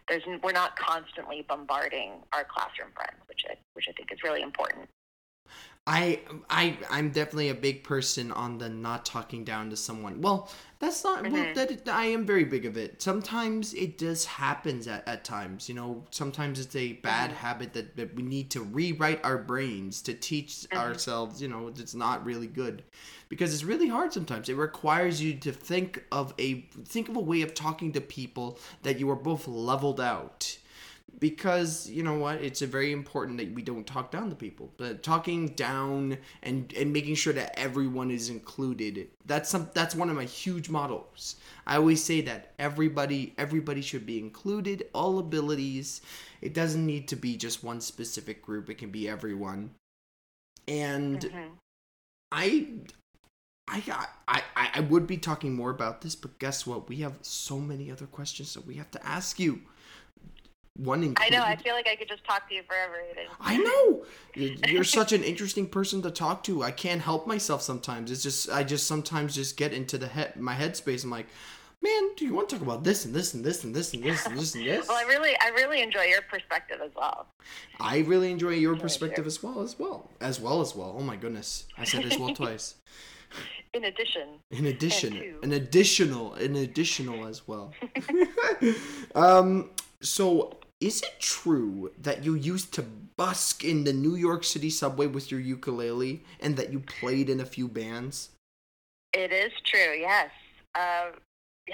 there's 0.07 0.23
we're 0.43 0.51
not 0.51 0.75
constantly 0.75 1.45
bombarding 1.47 2.11
our 2.33 2.43
classroom 2.43 2.89
friends 2.95 3.21
which 3.27 3.45
I, 3.49 3.55
which 3.73 3.85
I 3.89 3.93
think 3.93 4.11
is 4.11 4.23
really 4.23 4.41
important 4.41 4.89
I 5.87 6.19
I 6.49 6.77
I'm 6.91 7.09
definitely 7.11 7.49
a 7.49 7.55
big 7.55 7.83
person 7.83 8.31
on 8.31 8.59
the 8.59 8.69
not 8.69 9.03
talking 9.05 9.43
down 9.43 9.69
to 9.71 9.75
someone. 9.77 10.21
Well, 10.21 10.49
that's 10.79 11.03
not 11.03 11.27
well, 11.27 11.47
Mhm. 11.47 11.53
that 11.55 11.87
I 11.89 12.05
am 12.05 12.25
very 12.25 12.43
big 12.43 12.65
of 12.65 12.77
it. 12.77 13.01
Sometimes 13.01 13.73
it 13.73 13.97
just 13.97 14.27
happens 14.27 14.87
at, 14.87 15.07
at 15.07 15.23
times, 15.23 15.67
you 15.67 15.73
know. 15.75 16.03
Sometimes 16.11 16.59
it's 16.59 16.75
a 16.75 16.93
bad 16.93 17.31
Mhm. 17.31 17.33
habit 17.33 17.73
that, 17.73 17.95
that 17.97 18.15
we 18.15 18.21
need 18.23 18.51
to 18.51 18.61
rewrite 18.61 19.23
our 19.25 19.37
brains 19.39 20.01
to 20.03 20.13
teach 20.13 20.67
Mhm. 20.71 20.77
ourselves, 20.77 21.41
you 21.41 21.47
know, 21.47 21.67
it's 21.69 21.95
not 21.95 22.23
really 22.25 22.47
good. 22.47 22.83
Because 23.29 23.53
it's 23.53 23.63
really 23.63 23.87
hard 23.87 24.13
sometimes. 24.13 24.49
It 24.49 24.55
requires 24.55 25.21
you 25.21 25.33
to 25.35 25.51
think 25.51 26.03
of 26.11 26.33
a 26.37 26.61
think 26.85 27.09
of 27.09 27.15
a 27.15 27.19
way 27.19 27.41
of 27.41 27.53
talking 27.55 27.91
to 27.93 28.01
people 28.01 28.59
that 28.83 28.99
you 28.99 29.09
are 29.09 29.15
both 29.15 29.47
leveled 29.47 29.99
out 30.01 30.57
because 31.19 31.89
you 31.89 32.01
know 32.03 32.15
what 32.17 32.41
it's 32.41 32.61
a 32.61 32.67
very 32.67 32.91
important 32.91 33.37
that 33.37 33.53
we 33.53 33.61
don't 33.61 33.85
talk 33.85 34.11
down 34.11 34.29
to 34.29 34.35
people 34.35 34.71
but 34.77 35.03
talking 35.03 35.47
down 35.49 36.17
and 36.43 36.73
and 36.77 36.91
making 36.91 37.15
sure 37.15 37.33
that 37.33 37.57
everyone 37.59 38.09
is 38.09 38.29
included 38.29 39.07
that's 39.25 39.49
some 39.49 39.69
that's 39.73 39.93
one 39.95 40.09
of 40.09 40.15
my 40.15 40.23
huge 40.23 40.69
models 40.69 41.35
i 41.67 41.75
always 41.75 42.03
say 42.03 42.21
that 42.21 42.53
everybody 42.57 43.33
everybody 43.37 43.81
should 43.81 44.05
be 44.05 44.17
included 44.17 44.85
all 44.93 45.19
abilities 45.19 46.01
it 46.41 46.53
doesn't 46.53 46.85
need 46.85 47.07
to 47.07 47.15
be 47.15 47.35
just 47.37 47.63
one 47.63 47.81
specific 47.81 48.41
group 48.41 48.69
it 48.69 48.77
can 48.77 48.89
be 48.89 49.07
everyone 49.07 49.69
and 50.67 51.21
Mhm. 51.21 51.57
I, 52.31 52.67
I, 53.67 54.07
I, 54.27 54.43
I, 54.55 54.69
I 54.75 54.79
would 54.81 55.07
be 55.07 55.17
talking 55.17 55.53
more 55.55 55.69
about 55.69 56.01
this, 56.01 56.15
but 56.15 56.39
guess 56.39 56.67
what? 56.67 56.89
We 56.89 56.97
have 56.97 57.17
so 57.21 57.59
many 57.59 57.91
other 57.91 58.05
questions 58.07 58.53
that 58.53 58.65
we 58.65 58.75
have 58.75 58.91
to 58.91 59.05
ask 59.05 59.39
you. 59.39 59.61
One 60.77 61.13
I 61.17 61.29
know 61.29 61.43
I 61.43 61.57
feel 61.57 61.73
like 61.73 61.87
I 61.87 61.95
could 61.95 62.07
just 62.07 62.23
talk 62.23 62.47
to 62.49 62.55
you 62.55 62.63
forever. 62.63 63.03
I 63.39 63.57
know. 63.57 64.05
You're 64.35 64.83
such 64.85 65.11
an 65.11 65.23
interesting 65.23 65.67
person 65.67 66.01
to 66.03 66.11
talk 66.11 66.43
to. 66.45 66.63
I 66.63 66.71
can't 66.71 67.01
help 67.01 67.27
myself 67.27 67.61
sometimes. 67.61 68.09
It's 68.09 68.23
just 68.23 68.49
I 68.49 68.63
just 68.63 68.87
sometimes 68.87 69.35
just 69.35 69.57
get 69.57 69.73
into 69.73 69.97
the 69.97 70.07
head 70.07 70.37
my 70.37 70.55
headspace. 70.55 71.03
I'm 71.03 71.11
like, 71.11 71.27
man, 71.81 72.15
do 72.15 72.25
you 72.25 72.33
want 72.33 72.47
to 72.49 72.55
talk 72.55 72.63
about 72.63 72.83
this 72.85 73.03
and 73.03 73.13
this 73.13 73.33
and 73.33 73.43
this 73.43 73.63
and 73.65 73.75
this 73.75 73.93
and 73.93 74.01
this 74.01 74.25
and 74.25 74.39
this 74.39 74.55
and 74.55 74.65
this? 74.67 74.87
well 74.87 74.97
I 74.97 75.03
really 75.03 75.35
I 75.41 75.49
really 75.49 75.81
enjoy 75.81 76.03
your 76.03 76.21
perspective 76.21 76.79
as 76.83 76.91
well 76.95 77.27
I 77.79 77.99
really 77.99 78.31
enjoy 78.31 78.51
your 78.53 78.77
perspective 78.77 79.27
as 79.27 79.43
well 79.43 79.61
as 79.61 79.77
well 79.77 80.09
as 80.21 80.39
well 80.39 80.61
as 80.61 80.73
well. 80.73 80.95
Oh 80.97 81.03
my 81.03 81.17
goodness, 81.17 81.65
I 81.77 81.83
said 81.83 82.05
as 82.05 82.17
well 82.17 82.33
twice. 82.41 82.75
in 83.73 83.83
addition 83.83 84.39
In 84.51 84.65
addition, 84.67 85.35
an 85.43 85.51
additional, 85.51 86.33
an 86.35 86.55
additional 86.55 87.27
as 87.27 87.45
well. 87.47 87.73
um, 89.15 89.69
so 90.01 90.57
is 90.81 91.03
it 91.03 91.19
true 91.19 91.91
that 92.01 92.25
you 92.25 92.33
used 92.33 92.73
to 92.73 92.81
busk 93.15 93.63
in 93.63 93.83
the 93.83 93.93
New 93.93 94.15
York 94.15 94.43
City 94.43 94.71
subway 94.71 95.05
with 95.05 95.29
your 95.29 95.39
ukulele 95.39 96.23
and 96.39 96.57
that 96.57 96.71
you 96.71 96.79
played 96.79 97.29
in 97.29 97.39
a 97.39 97.45
few 97.45 97.67
bands? 97.67 98.29
It 99.13 99.31
is 99.31 99.51
true, 99.63 99.93
yes. 99.95 100.31
Uh, 100.73 101.11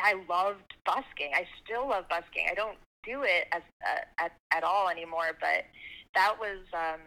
I 0.03 0.15
loved 0.29 0.73
busking. 0.85 1.31
I 1.33 1.47
still 1.63 1.87
love 1.87 2.09
busking. 2.09 2.47
I 2.51 2.53
don't 2.53 2.77
do 3.05 3.23
it 3.23 3.47
as 3.53 3.61
uh, 3.87 4.23
at 4.25 4.33
at 4.53 4.63
all 4.63 4.89
anymore, 4.89 5.37
but 5.39 5.63
that 6.13 6.35
was 6.37 6.59
um, 6.73 6.99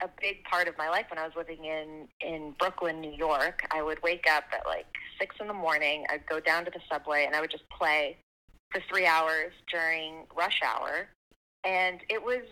a 0.00 0.08
big 0.20 0.44
part 0.44 0.68
of 0.68 0.78
my 0.78 0.88
life 0.88 1.06
when 1.10 1.18
I 1.18 1.24
was 1.24 1.32
living 1.36 1.64
in 1.64 2.08
in 2.20 2.54
Brooklyn, 2.58 3.00
New 3.00 3.12
York. 3.12 3.62
I 3.72 3.82
would 3.82 4.00
wake 4.02 4.26
up 4.30 4.44
at 4.52 4.66
like 4.66 4.86
six 5.18 5.34
in 5.40 5.48
the 5.48 5.54
morning. 5.54 6.04
I'd 6.10 6.26
go 6.26 6.38
down 6.38 6.64
to 6.66 6.70
the 6.70 6.80
subway 6.90 7.24
and 7.24 7.34
I 7.34 7.40
would 7.40 7.50
just 7.50 7.68
play 7.70 8.18
for 8.70 8.80
three 8.88 9.06
hours 9.06 9.52
during 9.70 10.26
rush 10.36 10.60
hour, 10.64 11.08
and 11.64 12.00
it 12.08 12.22
was 12.22 12.42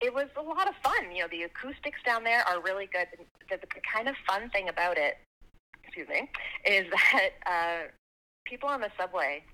it 0.00 0.12
was 0.12 0.26
a 0.36 0.42
lot 0.42 0.68
of 0.68 0.74
fun. 0.82 1.14
You 1.14 1.22
know, 1.22 1.28
the 1.30 1.44
acoustics 1.44 2.00
down 2.04 2.24
there 2.24 2.46
are 2.48 2.60
really 2.60 2.86
good. 2.86 3.06
The, 3.48 3.56
the 3.56 3.80
kind 3.92 4.08
of 4.08 4.16
fun 4.26 4.50
thing 4.50 4.68
about 4.68 4.98
it, 4.98 5.18
excuse 5.82 6.08
me, 6.08 6.28
is 6.66 6.86
that 7.12 7.30
uh, 7.46 7.88
people 8.44 8.68
on 8.68 8.80
the 8.80 8.90
subway 8.98 9.44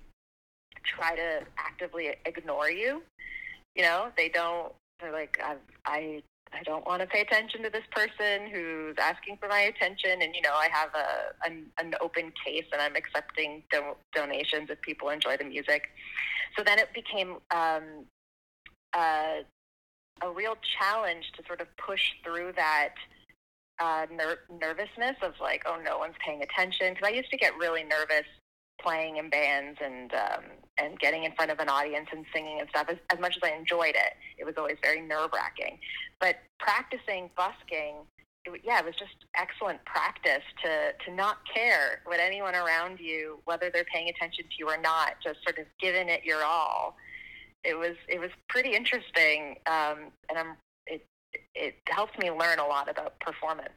try 0.83 1.15
to 1.15 1.41
actively 1.57 2.15
ignore 2.25 2.69
you. 2.69 3.03
You 3.75 3.83
know, 3.83 4.09
they 4.17 4.29
don't. 4.29 4.73
They're 4.99 5.13
like, 5.13 5.39
I, 5.41 5.55
I, 5.85 6.23
I 6.53 6.63
don't 6.63 6.85
want 6.85 7.01
to 7.01 7.07
pay 7.07 7.21
attention 7.21 7.63
to 7.63 7.69
this 7.69 7.83
person 7.91 8.49
who's 8.51 8.95
asking 8.99 9.37
for 9.37 9.47
my 9.47 9.59
attention, 9.59 10.21
and 10.21 10.33
you 10.33 10.41
know, 10.41 10.53
I 10.53 10.67
have 10.71 10.89
a 10.95 11.47
an, 11.47 11.65
an 11.77 11.95
open 12.01 12.31
case, 12.45 12.65
and 12.71 12.81
I'm 12.81 12.95
accepting 12.95 13.63
do- 13.71 13.95
donations 14.13 14.69
if 14.69 14.81
people 14.81 15.09
enjoy 15.09 15.37
the 15.37 15.43
music. 15.43 15.89
So 16.57 16.63
then 16.63 16.79
it 16.79 16.89
became 16.93 17.37
um, 17.51 18.05
uh, 18.93 19.43
a 20.21 20.29
real 20.29 20.55
challenge 20.79 21.31
to 21.37 21.43
sort 21.45 21.61
of 21.61 21.67
push 21.77 22.11
through 22.23 22.53
that 22.55 22.95
uh, 23.79 24.07
ner- 24.11 24.39
nervousness 24.59 25.17
of 25.21 25.33
like, 25.41 25.63
oh, 25.65 25.79
no 25.83 25.99
one's 25.99 26.15
paying 26.25 26.41
attention. 26.41 26.93
Because 26.93 27.07
I 27.07 27.11
used 27.11 27.31
to 27.31 27.37
get 27.37 27.55
really 27.57 27.83
nervous 27.83 28.25
playing 28.81 29.17
in 29.17 29.29
bands 29.29 29.79
and 29.83 30.13
um, 30.13 30.43
and 30.77 30.99
getting 30.99 31.23
in 31.23 31.33
front 31.33 31.51
of 31.51 31.59
an 31.59 31.69
audience 31.69 32.07
and 32.11 32.25
singing 32.33 32.59
and 32.59 32.69
stuff. 32.69 32.87
As, 32.89 32.97
as 33.11 33.19
much 33.19 33.35
as 33.35 33.43
I 33.43 33.55
enjoyed 33.55 33.95
it, 33.95 34.13
it 34.37 34.45
was 34.45 34.55
always 34.57 34.77
very 34.81 35.01
nerve 35.01 35.31
wracking. 35.33 35.79
But 36.19 36.37
practicing 36.59 37.29
busking 37.35 37.95
it, 38.45 38.61
yeah, 38.63 38.79
it 38.79 38.85
was 38.85 38.95
just 38.95 39.25
excellent 39.35 39.83
practice 39.85 40.43
to 40.63 40.93
to 41.05 41.13
not 41.13 41.37
care 41.53 42.01
what 42.05 42.19
anyone 42.19 42.55
around 42.55 42.99
you, 42.99 43.39
whether 43.45 43.69
they're 43.69 43.85
paying 43.93 44.09
attention 44.09 44.45
to 44.45 44.55
you 44.57 44.69
or 44.69 44.77
not, 44.77 45.15
just 45.23 45.39
sort 45.43 45.57
of 45.59 45.65
giving 45.79 46.09
it 46.09 46.23
your 46.23 46.43
all. 46.43 46.95
It 47.63 47.77
was 47.77 47.95
it 48.07 48.19
was 48.19 48.29
pretty 48.47 48.75
interesting, 48.75 49.57
um, 49.67 50.11
and 50.29 50.37
I'm 50.37 50.55
it 50.87 51.05
it 51.55 51.75
helped 51.87 52.19
me 52.19 52.31
learn 52.31 52.59
a 52.59 52.65
lot 52.65 52.89
about 52.89 53.19
performance. 53.19 53.69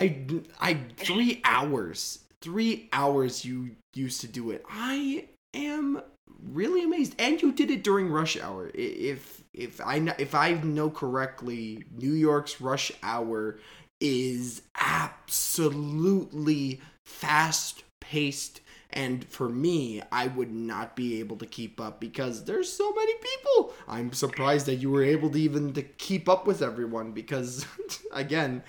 I 0.00 0.16
I 0.60 0.78
three 0.96 1.40
hours 1.44 2.20
three 2.42 2.88
hours 2.92 3.44
you 3.44 3.76
used 3.94 4.20
to 4.22 4.28
do 4.28 4.50
it. 4.50 4.64
I 4.68 5.28
am 5.54 6.02
really 6.50 6.84
amazed, 6.84 7.14
and 7.18 7.40
you 7.40 7.52
did 7.52 7.70
it 7.70 7.84
during 7.84 8.08
rush 8.08 8.38
hour. 8.38 8.70
If 8.74 9.42
if 9.52 9.80
I 9.80 9.96
if 10.18 10.34
I 10.34 10.52
know 10.52 10.90
correctly, 10.90 11.84
New 11.96 12.12
York's 12.12 12.60
rush 12.60 12.92
hour 13.02 13.58
is 14.00 14.62
absolutely 14.80 16.80
fast 17.04 17.82
paced 18.00 18.60
and 18.90 19.24
for 19.26 19.48
me 19.48 20.00
i 20.12 20.28
would 20.28 20.52
not 20.52 20.94
be 20.96 21.20
able 21.20 21.36
to 21.36 21.46
keep 21.46 21.80
up 21.80 22.00
because 22.00 22.44
there's 22.44 22.72
so 22.72 22.92
many 22.92 23.12
people 23.14 23.72
i'm 23.86 24.12
surprised 24.12 24.66
that 24.66 24.76
you 24.76 24.90
were 24.90 25.02
able 25.02 25.30
to 25.30 25.38
even 25.38 25.72
to 25.72 25.82
keep 25.82 26.28
up 26.28 26.46
with 26.46 26.62
everyone 26.62 27.12
because 27.12 27.66
again 28.12 28.62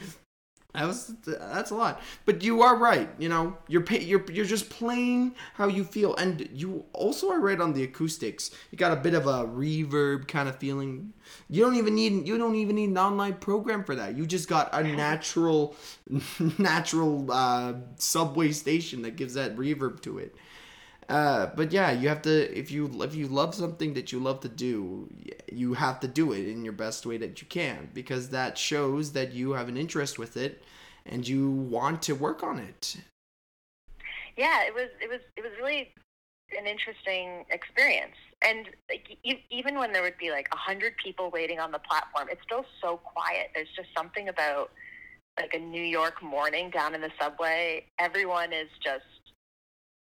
that 0.75 0.85
was 0.85 1.15
that's 1.25 1.71
a 1.71 1.75
lot, 1.75 1.99
but 2.25 2.43
you 2.43 2.61
are 2.61 2.75
right. 2.75 3.09
You 3.17 3.27
know, 3.27 3.57
you're 3.67 3.83
you're 3.85 4.23
you're 4.31 4.45
just 4.45 4.69
playing 4.69 5.33
how 5.55 5.67
you 5.67 5.83
feel, 5.83 6.15
and 6.15 6.47
you 6.53 6.85
also 6.93 7.31
are 7.31 7.39
right 7.39 7.59
on 7.59 7.73
the 7.73 7.83
acoustics. 7.83 8.51
You 8.69 8.77
got 8.77 8.91
a 8.91 8.95
bit 8.95 9.15
of 9.15 9.25
a 9.25 9.45
reverb 9.45 10.27
kind 10.27 10.47
of 10.47 10.57
feeling. 10.57 11.13
You 11.49 11.63
don't 11.63 11.75
even 11.75 11.95
need 11.95 12.27
you 12.27 12.37
don't 12.37 12.53
even 12.53 12.75
need 12.75 12.91
an 12.91 12.99
online 12.99 13.35
program 13.35 13.83
for 13.83 13.95
that. 13.95 14.15
You 14.15 14.27
just 14.27 14.47
got 14.47 14.69
a 14.71 14.83
natural 14.83 15.75
natural 16.59 17.31
uh, 17.31 17.73
subway 17.95 18.51
station 18.51 19.01
that 19.01 19.15
gives 19.15 19.33
that 19.33 19.55
reverb 19.55 20.01
to 20.01 20.19
it. 20.19 20.35
Uh, 21.09 21.47
but 21.55 21.71
yeah, 21.71 21.91
you 21.91 22.07
have 22.07 22.21
to 22.21 22.57
if 22.57 22.69
you 22.69 23.01
if 23.01 23.15
you 23.15 23.27
love 23.27 23.55
something 23.55 23.95
that 23.95 24.11
you 24.11 24.19
love 24.19 24.39
to 24.41 24.49
do, 24.49 25.09
you 25.51 25.73
have 25.73 25.99
to 26.01 26.07
do 26.07 26.31
it 26.33 26.47
in 26.47 26.63
your 26.63 26.73
best 26.73 27.03
way 27.05 27.17
that 27.17 27.41
you 27.41 27.47
can 27.47 27.89
because 27.95 28.29
that 28.29 28.57
shows 28.57 29.13
that 29.13 29.33
you 29.33 29.53
have 29.53 29.67
an 29.67 29.75
interest 29.75 30.19
with 30.19 30.37
it 30.37 30.63
and 31.07 31.27
you 31.27 31.49
want 31.49 32.03
to 32.03 32.13
work 32.13 32.43
on 32.43 32.59
it. 32.59 32.97
Yeah, 34.37 34.63
it 34.63 34.73
was 34.73 34.89
it 35.01 35.09
was 35.09 35.21
it 35.35 35.41
was 35.41 35.51
really 35.59 35.91
an 36.57 36.67
interesting 36.67 37.45
experience. 37.49 38.15
And 38.41 38.67
like, 38.89 39.17
even 39.49 39.77
when 39.77 39.91
there 39.91 40.01
would 40.01 40.17
be 40.17 40.31
like 40.31 40.47
a 40.53 40.57
hundred 40.57 40.93
people 41.03 41.29
waiting 41.31 41.59
on 41.59 41.71
the 41.71 41.79
platform, 41.79 42.27
it's 42.31 42.41
still 42.43 42.65
so 42.81 42.97
quiet. 42.97 43.49
There's 43.53 43.67
just 43.75 43.89
something 43.97 44.29
about 44.29 44.71
like 45.39 45.53
a 45.53 45.59
New 45.59 45.83
York 45.83 46.21
morning 46.21 46.69
down 46.69 46.95
in 46.95 47.01
the 47.01 47.11
subway. 47.19 47.85
Everyone 47.97 48.53
is 48.53 48.69
just 48.83 49.03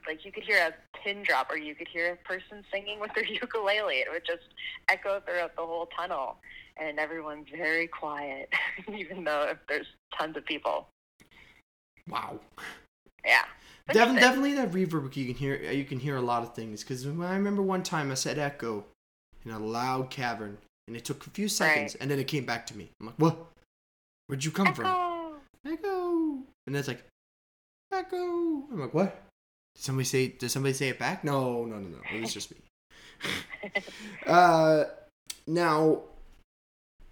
like 0.07 0.25
you 0.25 0.33
could 0.33 0.45
hear 0.45 0.59
a 0.59 0.99
pin 0.99 1.23
drop 1.23 1.51
or 1.51 1.57
you 1.57 1.75
could 1.75 1.89
hear 1.89 2.13
a 2.13 2.29
person 2.29 2.65
singing 2.73 3.01
with 3.01 3.13
their 3.15 3.25
ukulele. 3.27 3.97
It 3.97 4.09
would 4.11 4.25
just 4.27 4.55
echo 4.89 5.21
throughout 5.21 5.55
the 5.57 5.63
whole 5.63 5.87
tunnel. 5.87 6.37
And 6.81 6.99
everyone's 6.99 7.49
very 7.55 7.89
quiet, 7.89 8.53
even 8.97 9.25
though 9.25 9.53
there's 9.69 9.89
tons 10.17 10.37
of 10.37 10.45
people. 10.45 10.89
Wow. 12.09 12.39
Yeah. 13.25 13.45
Def- 13.89 14.15
definitely 14.21 14.55
that 14.55 14.71
reverb 14.71 15.17
you 15.17 15.27
can 15.27 15.35
hear 15.35 15.57
you 15.57 15.85
can 15.85 15.99
hear 15.99 16.17
a 16.17 16.21
lot 16.21 16.43
of 16.43 16.55
things 16.55 16.83
because 16.85 17.07
I 17.07 17.11
remember 17.11 17.63
one 17.63 17.83
time 17.83 18.11
I 18.11 18.15
said 18.15 18.39
echo 18.39 18.85
in 19.45 19.51
a 19.51 19.59
loud 19.59 20.11
cavern 20.11 20.59
and 20.87 20.97
it 20.97 21.05
took 21.05 21.27
a 21.27 21.31
few 21.31 21.49
seconds 21.49 21.95
right. 21.95 22.03
and 22.03 22.11
then 22.11 22.19
it 22.19 22.29
came 22.29 22.45
back 22.45 22.67
to 22.67 22.77
me. 22.77 22.91
I'm 23.01 23.07
like, 23.07 23.17
what? 23.17 23.47
Where'd 24.27 24.45
you 24.45 24.51
come 24.51 24.69
echo. 24.69 24.75
from? 24.83 25.73
Echo. 25.73 26.33
And 26.67 26.75
then 26.75 26.77
it's 26.77 26.89
like, 26.89 27.05
echo. 27.93 28.17
I'm 28.17 28.81
like, 28.81 28.95
what? 28.95 29.28
Somebody 29.79 30.05
say? 30.05 30.29
Did 30.29 30.51
somebody 30.51 30.75
say 30.75 30.89
it 30.89 30.99
back? 30.99 31.23
No, 31.23 31.65
no, 31.65 31.77
no, 31.77 31.89
no. 31.89 31.99
It 32.13 32.21
was 32.21 32.35
just 32.35 32.51
me. 32.51 32.57
uh, 34.27 34.85
now, 35.47 36.03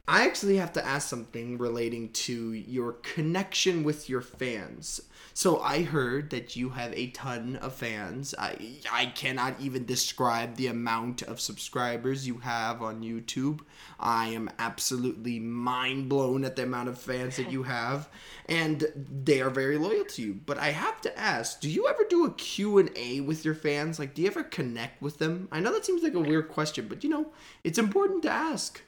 I 0.08 0.24
actually 0.24 0.56
have 0.58 0.72
to 0.74 0.86
ask 0.86 1.08
something 1.08 1.58
relating 1.58 2.10
to 2.10 2.52
your 2.52 2.92
connection 2.92 3.82
with 3.82 4.08
your 4.08 4.20
fans. 4.20 5.00
So 5.34 5.58
I 5.58 5.82
heard 5.82 6.30
that 6.30 6.54
you 6.54 6.70
have 6.70 6.94
a 6.94 7.08
ton 7.08 7.56
of 7.56 7.74
fans. 7.74 8.32
I 8.38 8.78
I 8.90 9.06
cannot 9.06 9.60
even 9.60 9.84
describe 9.84 10.54
the 10.54 10.68
amount 10.68 11.22
of 11.22 11.40
subscribers 11.40 12.26
you 12.26 12.38
have 12.38 12.82
on 12.82 13.02
YouTube. 13.02 13.62
I 13.98 14.28
am 14.28 14.48
absolutely 14.60 15.40
mind 15.40 16.08
blown 16.08 16.44
at 16.44 16.54
the 16.54 16.62
amount 16.62 16.88
of 16.88 17.00
fans 17.00 17.36
that 17.36 17.50
you 17.50 17.64
have 17.64 18.08
and 18.48 18.86
they 19.24 19.40
are 19.40 19.50
very 19.50 19.76
loyal 19.76 20.04
to 20.04 20.22
you. 20.22 20.34
But 20.46 20.58
I 20.58 20.70
have 20.70 21.00
to 21.00 21.18
ask, 21.18 21.60
do 21.60 21.68
you 21.68 21.88
ever 21.88 22.04
do 22.08 22.26
a 22.26 22.30
Q&A 22.30 23.20
with 23.20 23.44
your 23.44 23.56
fans? 23.56 23.98
Like 23.98 24.14
do 24.14 24.22
you 24.22 24.28
ever 24.28 24.44
connect 24.44 25.02
with 25.02 25.18
them? 25.18 25.48
I 25.50 25.58
know 25.58 25.72
that 25.72 25.84
seems 25.84 26.04
like 26.04 26.14
a 26.14 26.20
weird 26.20 26.48
question, 26.48 26.86
but 26.86 27.02
you 27.02 27.10
know, 27.10 27.32
it's 27.64 27.78
important 27.78 28.22
to 28.22 28.30
ask. 28.30 28.82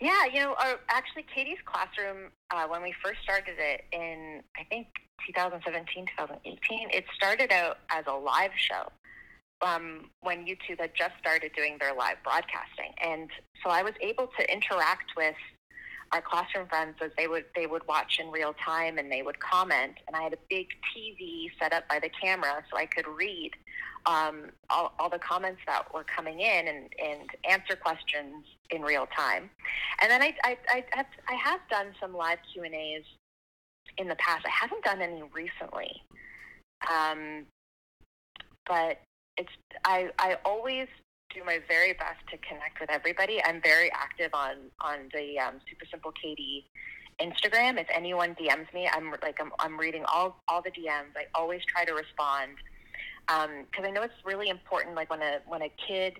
Yeah, 0.00 0.26
you 0.26 0.40
know, 0.40 0.54
our, 0.58 0.78
actually, 0.88 1.24
Caitie's 1.34 1.60
classroom, 1.64 2.30
uh, 2.50 2.66
when 2.68 2.82
we 2.82 2.94
first 3.02 3.22
started 3.22 3.56
it 3.58 3.84
in, 3.92 4.42
I 4.58 4.64
think, 4.64 4.88
2017, 5.26 6.06
2018, 6.18 6.90
it 6.90 7.04
started 7.14 7.50
out 7.50 7.78
as 7.90 8.04
a 8.06 8.12
live 8.12 8.50
show 8.56 8.92
um, 9.62 10.10
when 10.20 10.46
YouTube 10.46 10.80
had 10.80 10.94
just 10.94 11.14
started 11.18 11.52
doing 11.56 11.78
their 11.80 11.94
live 11.94 12.16
broadcasting. 12.22 12.92
And 13.02 13.30
so 13.64 13.70
I 13.70 13.82
was 13.82 13.94
able 14.00 14.28
to 14.38 14.52
interact 14.52 15.12
with 15.16 15.36
our 16.12 16.20
classroom 16.20 16.68
friends 16.68 16.96
as 17.02 17.10
they 17.16 17.26
would 17.26 17.44
they 17.56 17.66
would 17.66 17.86
watch 17.88 18.20
in 18.20 18.30
real 18.30 18.54
time 18.64 18.96
and 18.96 19.10
they 19.10 19.22
would 19.22 19.40
comment 19.40 19.94
and 20.06 20.14
I 20.14 20.22
had 20.22 20.32
a 20.32 20.38
big 20.48 20.68
TV 20.94 21.50
set 21.60 21.72
up 21.72 21.88
by 21.88 21.98
the 21.98 22.08
camera 22.08 22.62
so 22.70 22.76
I 22.76 22.86
could 22.86 23.08
read 23.08 23.50
um, 24.06 24.50
all, 24.70 24.92
all 24.98 25.10
the 25.10 25.18
comments 25.18 25.60
that 25.66 25.92
were 25.92 26.04
coming 26.04 26.40
in 26.40 26.68
and, 26.68 26.88
and 27.02 27.30
answer 27.48 27.76
questions 27.76 28.44
in 28.70 28.82
real 28.82 29.06
time. 29.16 29.50
And 30.00 30.10
then 30.10 30.22
I, 30.22 30.34
I, 30.44 30.56
I, 30.70 30.84
have, 30.92 31.06
I 31.28 31.34
have 31.34 31.60
done 31.68 31.88
some 32.00 32.16
live 32.16 32.38
Q&As 32.52 33.02
in 33.98 34.08
the 34.08 34.16
past. 34.16 34.44
I 34.46 34.50
haven't 34.50 34.84
done 34.84 35.00
any 35.00 35.22
recently. 35.34 36.02
Um, 36.90 37.46
but 38.66 39.00
it's 39.36 39.52
I, 39.84 40.10
I 40.18 40.36
always 40.44 40.88
do 41.34 41.42
my 41.44 41.60
very 41.68 41.92
best 41.92 42.20
to 42.30 42.38
connect 42.38 42.80
with 42.80 42.90
everybody. 42.90 43.42
I'm 43.44 43.60
very 43.62 43.90
active 43.92 44.30
on 44.34 44.56
on 44.80 45.08
the 45.12 45.38
um, 45.38 45.54
Super 45.68 45.86
Simple 45.90 46.12
Caitie 46.20 46.66
Instagram. 47.20 47.80
If 47.80 47.86
anyone 47.94 48.34
DMs 48.34 48.72
me, 48.74 48.88
I'm 48.92 49.10
like 49.22 49.38
I'm, 49.40 49.52
I'm 49.58 49.78
reading 49.78 50.04
all 50.12 50.40
all 50.48 50.62
the 50.62 50.70
DMs. 50.70 51.16
I 51.16 51.26
always 51.34 51.62
try 51.64 51.84
to 51.84 51.92
respond 51.92 52.52
because 53.26 53.84
um, 53.84 53.84
I 53.84 53.90
know 53.90 54.02
it's 54.02 54.14
really 54.24 54.48
important. 54.48 54.94
Like 54.94 55.10
when 55.10 55.22
a 55.22 55.38
when 55.46 55.62
a 55.62 55.70
kid 55.86 56.18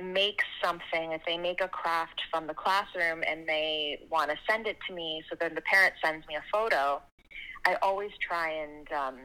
makes 0.00 0.44
something, 0.62 1.12
if 1.12 1.22
they 1.26 1.36
make 1.36 1.60
a 1.60 1.68
craft 1.68 2.22
from 2.30 2.46
the 2.46 2.54
classroom 2.54 3.22
and 3.26 3.48
they 3.48 4.00
want 4.10 4.30
to 4.30 4.36
send 4.48 4.66
it 4.66 4.78
to 4.88 4.94
me, 4.94 5.22
so 5.28 5.36
then 5.38 5.54
the 5.54 5.60
parent 5.62 5.94
sends 6.02 6.26
me 6.26 6.36
a 6.36 6.42
photo. 6.52 7.02
I 7.66 7.76
always 7.82 8.10
try 8.26 8.50
and 8.52 8.90
um, 8.92 9.16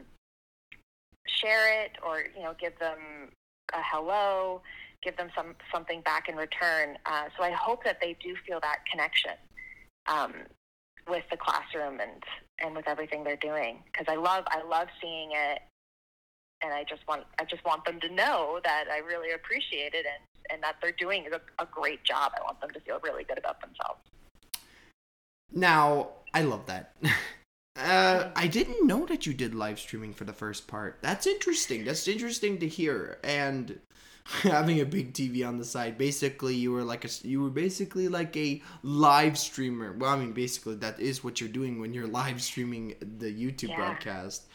share 1.26 1.84
it 1.84 1.92
or 2.04 2.24
you 2.36 2.42
know 2.42 2.54
give 2.60 2.78
them 2.78 3.30
a 3.72 3.82
hello, 3.82 4.62
give 5.02 5.16
them 5.16 5.28
some 5.34 5.54
something 5.72 6.00
back 6.02 6.28
in 6.28 6.36
return. 6.36 6.98
Uh, 7.06 7.24
so 7.36 7.44
I 7.44 7.52
hope 7.52 7.84
that 7.84 7.98
they 8.00 8.16
do 8.22 8.34
feel 8.46 8.60
that 8.60 8.78
connection 8.90 9.32
um, 10.06 10.32
with 11.08 11.24
the 11.30 11.36
classroom 11.36 12.00
and 12.00 12.22
and 12.60 12.74
with 12.74 12.88
everything 12.88 13.22
they're 13.22 13.36
doing 13.36 13.82
because 13.92 14.06
I 14.08 14.16
love 14.16 14.44
I 14.48 14.62
love 14.62 14.88
seeing 15.00 15.30
it 15.32 15.62
and 16.66 16.74
I 16.74 16.84
just 16.84 17.06
want 17.08 17.24
I 17.38 17.44
just 17.44 17.64
want 17.64 17.84
them 17.84 18.00
to 18.00 18.08
know 18.12 18.60
that 18.64 18.84
I 18.92 18.98
really 18.98 19.32
appreciate 19.32 19.94
it 19.94 20.04
and 20.06 20.22
and 20.50 20.62
that 20.62 20.76
they're 20.82 20.92
doing 20.92 21.26
a, 21.32 21.62
a 21.62 21.66
great 21.66 22.04
job. 22.04 22.32
I 22.36 22.42
want 22.42 22.60
them 22.60 22.70
to 22.70 22.80
feel 22.80 23.00
really 23.02 23.24
good 23.24 23.38
about 23.38 23.60
themselves. 23.60 24.00
Now, 25.52 26.08
I 26.34 26.42
love 26.42 26.66
that. 26.66 26.94
Uh, 27.78 28.30
I 28.34 28.46
didn't 28.46 28.86
know 28.86 29.04
that 29.04 29.26
you 29.26 29.34
did 29.34 29.54
live 29.54 29.78
streaming 29.78 30.14
for 30.14 30.24
the 30.24 30.32
first 30.32 30.66
part. 30.66 30.98
That's 31.02 31.26
interesting. 31.26 31.84
That's 31.84 32.08
interesting 32.08 32.58
to 32.60 32.66
hear. 32.66 33.18
And 33.22 33.78
having 34.24 34.80
a 34.80 34.86
big 34.86 35.12
TV 35.12 35.46
on 35.46 35.58
the 35.58 35.64
side, 35.64 35.98
basically 35.98 36.54
you 36.54 36.72
were 36.72 36.84
like 36.84 37.04
a 37.04 37.08
you 37.22 37.42
were 37.42 37.50
basically 37.50 38.08
like 38.08 38.34
a 38.34 38.62
live 38.82 39.38
streamer. 39.38 39.92
Well, 39.92 40.10
I 40.10 40.16
mean, 40.16 40.32
basically 40.32 40.76
that 40.76 40.98
is 40.98 41.22
what 41.22 41.38
you're 41.38 41.50
doing 41.50 41.78
when 41.78 41.92
you're 41.92 42.06
live 42.22 42.40
streaming 42.40 42.94
the 43.18 43.30
YouTube 43.30 43.68
yeah. 43.68 43.76
broadcast. 43.76 44.46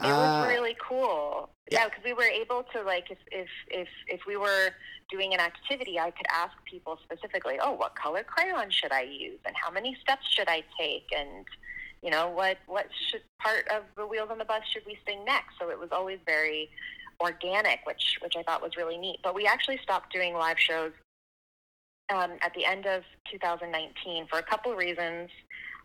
It 0.00 0.04
was 0.04 0.44
uh, 0.44 0.48
really 0.48 0.76
cool. 0.80 1.50
Yeah, 1.70 1.86
because 1.86 2.04
we 2.04 2.12
were 2.12 2.22
able 2.22 2.64
to 2.72 2.82
like 2.82 3.10
if 3.10 3.18
if 3.32 3.48
if 3.68 3.88
if 4.06 4.20
we 4.26 4.36
were 4.36 4.70
doing 5.10 5.34
an 5.34 5.40
activity, 5.40 5.98
I 5.98 6.10
could 6.10 6.26
ask 6.32 6.52
people 6.64 6.98
specifically, 7.02 7.58
"Oh, 7.60 7.72
what 7.72 7.96
color 7.96 8.22
crayon 8.22 8.70
should 8.70 8.92
I 8.92 9.02
use, 9.02 9.40
and 9.44 9.56
how 9.56 9.70
many 9.70 9.96
steps 10.00 10.26
should 10.30 10.48
I 10.48 10.62
take, 10.78 11.08
and 11.16 11.44
you 12.00 12.10
know 12.10 12.28
what 12.28 12.58
what 12.66 12.86
should 13.10 13.22
part 13.40 13.66
of 13.68 13.82
the 13.96 14.06
wheels 14.06 14.28
on 14.30 14.38
the 14.38 14.44
bus 14.44 14.62
should 14.72 14.86
we 14.86 14.98
sing 15.06 15.24
next?" 15.24 15.58
So 15.60 15.68
it 15.70 15.78
was 15.78 15.90
always 15.90 16.20
very 16.24 16.70
organic, 17.20 17.80
which 17.84 18.18
which 18.22 18.36
I 18.36 18.44
thought 18.44 18.62
was 18.62 18.76
really 18.76 18.98
neat. 18.98 19.18
But 19.24 19.34
we 19.34 19.46
actually 19.46 19.78
stopped 19.82 20.12
doing 20.12 20.34
live 20.34 20.60
shows 20.60 20.92
um, 22.10 22.32
at 22.40 22.54
the 22.54 22.64
end 22.64 22.86
of 22.86 23.02
2019 23.30 24.26
for 24.28 24.38
a 24.38 24.42
couple 24.42 24.72
of 24.72 24.78
reasons. 24.78 25.30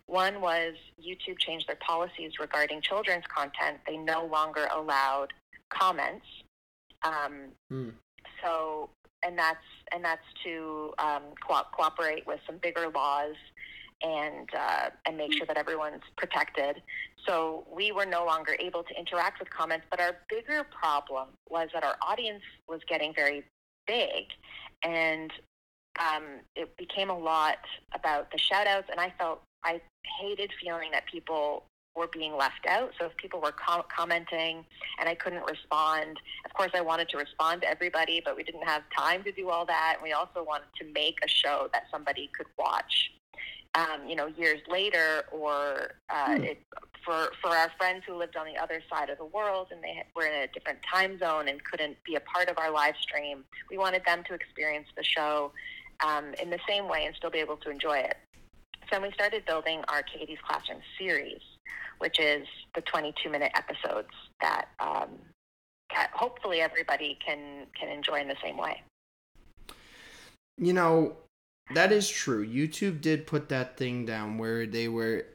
One 0.08 0.42
was 0.42 0.74
YouTube 1.02 1.40
changed 1.40 1.68
their 1.68 1.78
policies 1.78 2.34
regarding 2.40 2.82
children's 2.82 3.26
content. 3.28 3.80
They 3.88 3.98
no 3.98 4.26
longer 4.26 4.68
allowed 4.76 5.34
comments. 5.70 6.26
Um, 7.04 7.52
Hmm. 7.70 7.90
So, 8.44 8.90
and 9.24 9.38
that's 9.38 9.64
and 9.94 10.04
that's 10.04 10.26
to 10.44 10.94
um, 11.00 11.24
co- 11.48 11.64
cooperate 11.72 12.28
with 12.28 12.40
some 12.46 12.58
bigger 12.58 12.90
laws 12.94 13.36
and 14.02 14.50
uh, 14.58 14.90
and 15.06 15.18
make 15.18 15.34
sure 15.34 15.46
that 15.46 15.58
everyone's 15.58 16.04
protected. 16.18 16.82
So 17.26 17.66
we 17.74 17.92
were 17.92 18.06
no 18.06 18.26
longer 18.26 18.56
able 18.60 18.84
to 18.84 19.00
interact 19.00 19.40
with 19.40 19.50
comments. 19.50 19.86
But 19.90 20.02
our 20.02 20.18
bigger 20.30 20.66
problem 20.66 21.30
was 21.50 21.70
that 21.74 21.84
our 21.84 21.96
audience 22.06 22.44
was 22.68 22.82
getting 22.88 23.14
very 23.14 23.44
big, 23.88 24.26
and 24.84 25.32
um, 26.00 26.24
it 26.56 26.76
became 26.78 27.10
a 27.10 27.18
lot 27.18 27.60
about 27.94 28.30
the 28.32 28.38
shout 28.38 28.68
outs. 28.68 28.88
And 28.92 29.00
I 29.00 29.14
felt 29.18 29.42
I 29.64 29.80
hated 30.20 30.52
feeling 30.62 30.92
that 30.92 31.06
people 31.06 31.66
were 31.96 32.08
being 32.08 32.36
left 32.36 32.66
out. 32.68 32.92
So 33.00 33.06
if 33.06 33.18
people 33.18 33.40
were 33.40 33.52
com- 33.52 33.84
commenting 33.96 34.66
and 35.00 35.08
I 35.08 35.14
couldn't 35.16 35.44
respond, 35.50 36.18
of 36.44 36.54
course 36.54 36.72
I 36.74 36.82
wanted 36.82 37.10
to 37.10 37.18
respond 37.18 37.62
to 37.62 37.70
everybody, 37.70 38.22
but 38.24 38.36
we 38.36 38.44
didn't 38.44 38.64
have 38.66 38.82
time 38.98 39.24
to 39.24 39.32
do 39.32 39.50
all 39.50 39.66
that. 39.68 39.98
And 39.98 40.04
we 40.04 40.12
also 40.12 40.44
wanted 40.44 40.70
to 40.80 40.86
make 40.92 41.20
a 41.24 41.28
show 41.28 41.70
that 41.74 41.84
somebody 41.92 42.32
could 42.36 42.48
watch. 42.58 43.12
Um, 43.76 44.08
you 44.08 44.16
know, 44.16 44.28
years 44.28 44.62
later, 44.68 45.24
or 45.32 45.96
uh, 46.10 46.36
Hmm. 46.36 46.44
it, 46.44 46.62
for 47.04 47.32
for 47.42 47.50
our 47.50 47.72
friends 47.78 48.04
who 48.08 48.16
lived 48.16 48.38
on 48.38 48.46
the 48.46 48.56
other 48.58 48.82
side 48.90 49.10
of 49.10 49.18
the 49.18 49.26
world 49.26 49.68
and 49.72 49.84
they 49.84 50.04
were 50.16 50.26
in 50.26 50.44
a 50.44 50.48
different 50.48 50.80
time 50.84 51.18
zone 51.20 51.48
and 51.48 51.64
couldn't 51.64 51.98
be 52.04 52.16
a 52.16 52.20
part 52.20 52.50
of 52.50 52.58
our 52.60 52.72
live 52.72 52.96
stream, 53.02 53.44
we 53.72 53.78
wanted 53.78 54.06
them 54.06 54.24
to 54.28 54.34
experience 54.36 54.88
the 54.96 55.04
show 55.04 55.52
um, 56.06 56.34
in 56.42 56.50
the 56.50 56.60
same 56.68 56.88
way 56.88 57.06
and 57.06 57.16
still 57.16 57.32
be 57.32 57.40
able 57.40 57.58
to 57.58 57.70
enjoy 57.72 57.98
it. 57.98 58.16
So 58.94 59.02
we 59.02 59.12
started 59.14 59.44
building 59.46 59.82
our 59.88 60.04
Caitie's 60.04 60.38
Classroom 60.48 60.80
series, 61.00 61.42
which 61.98 62.20
is 62.20 62.48
the 62.76 62.82
22 62.82 63.28
minute 63.28 63.52
episodes 63.56 64.10
that, 64.40 64.68
um, 64.80 65.10
hopefully 66.14 66.62
everybody 66.62 67.18
can 67.26 67.66
can 67.80 67.90
enjoy 67.90 68.20
in 68.22 68.28
the 68.28 68.36
same 68.44 68.58
way. 68.58 68.84
You 70.58 70.74
know, 70.74 71.18
that 71.74 71.92
is 71.92 72.08
true. 72.08 72.48
YouTube 72.48 73.02
did 73.02 73.26
put 73.26 73.50
that 73.50 73.78
thing 73.78 74.06
down 74.06 74.38
where 74.38 74.68
they 74.68 74.88
were. 74.88 75.26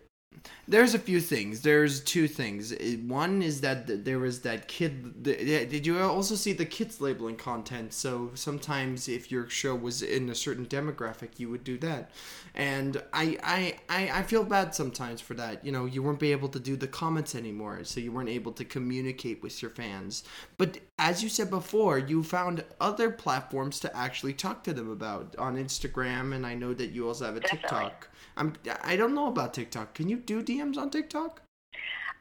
There's 0.67 0.95
a 0.95 0.99
few 0.99 1.21
things. 1.21 1.63
There's 1.63 2.01
two 2.01 2.29
things. 2.29 2.75
One 3.07 3.43
is 3.43 3.63
that 3.63 3.87
th- 3.87 4.05
there 4.05 4.19
was 4.19 4.41
that 4.43 4.69
kid. 4.69 5.23
Did 5.23 5.87
you 5.87 5.99
also 6.01 6.35
see 6.35 6.53
the 6.53 6.67
kids 6.67 7.01
labeling 7.01 7.37
content? 7.37 7.95
So 7.95 8.31
sometimes, 8.35 9.09
if 9.09 9.31
your 9.31 9.49
show 9.49 9.75
was 9.75 10.03
in 10.03 10.29
a 10.29 10.35
certain 10.35 10.67
demographic, 10.67 11.39
you 11.39 11.49
would 11.49 11.65
do 11.65 11.79
that. 11.79 12.11
And 12.55 13.03
I, 13.13 13.39
I, 13.43 13.77
I, 13.89 14.19
I 14.19 14.23
feel 14.23 14.45
bad 14.45 14.75
sometimes 14.75 15.21
for 15.21 15.35
that. 15.35 15.65
You 15.65 15.73
know, 15.73 15.87
you 15.87 16.03
weren't 16.03 16.19
be 16.19 16.33
able 16.33 16.49
to 16.51 16.61
do 16.61 16.77
the 16.77 16.89
comments 16.89 17.35
anymore, 17.35 17.85
so 17.85 18.01
you 18.01 18.13
weren't 18.13 18.29
able 18.29 18.53
to 18.53 18.65
communicate 18.65 19.43
with 19.43 19.63
your 19.63 19.71
fans. 19.71 20.25
But 20.59 20.79
as 20.99 21.23
you 21.23 21.29
said 21.29 21.49
before, 21.51 21.99
you 21.99 22.23
found 22.23 22.65
other 22.81 23.11
platforms 23.11 23.81
to 23.81 23.97
actually 23.97 24.35
talk 24.35 24.65
to 24.65 24.75
them 24.75 24.91
about 24.91 25.35
on 25.39 25.57
Instagram, 25.57 26.35
and 26.35 26.45
I 26.47 26.55
know 26.55 26.75
that 26.75 26.91
you 26.91 27.09
also 27.09 27.25
have 27.25 27.37
a 27.37 27.41
Definitely. 27.41 27.69
TikTok. 27.69 28.09
I'm 28.39 28.55
I 28.85 28.97
don't 28.97 29.15
know 29.15 29.27
about 29.27 29.53
TikTok. 29.53 29.95
Can 29.95 30.09
you 30.09 30.17
do 30.17 30.43
DMs 30.43 30.79
on 30.79 30.91
TikTok? 30.91 31.43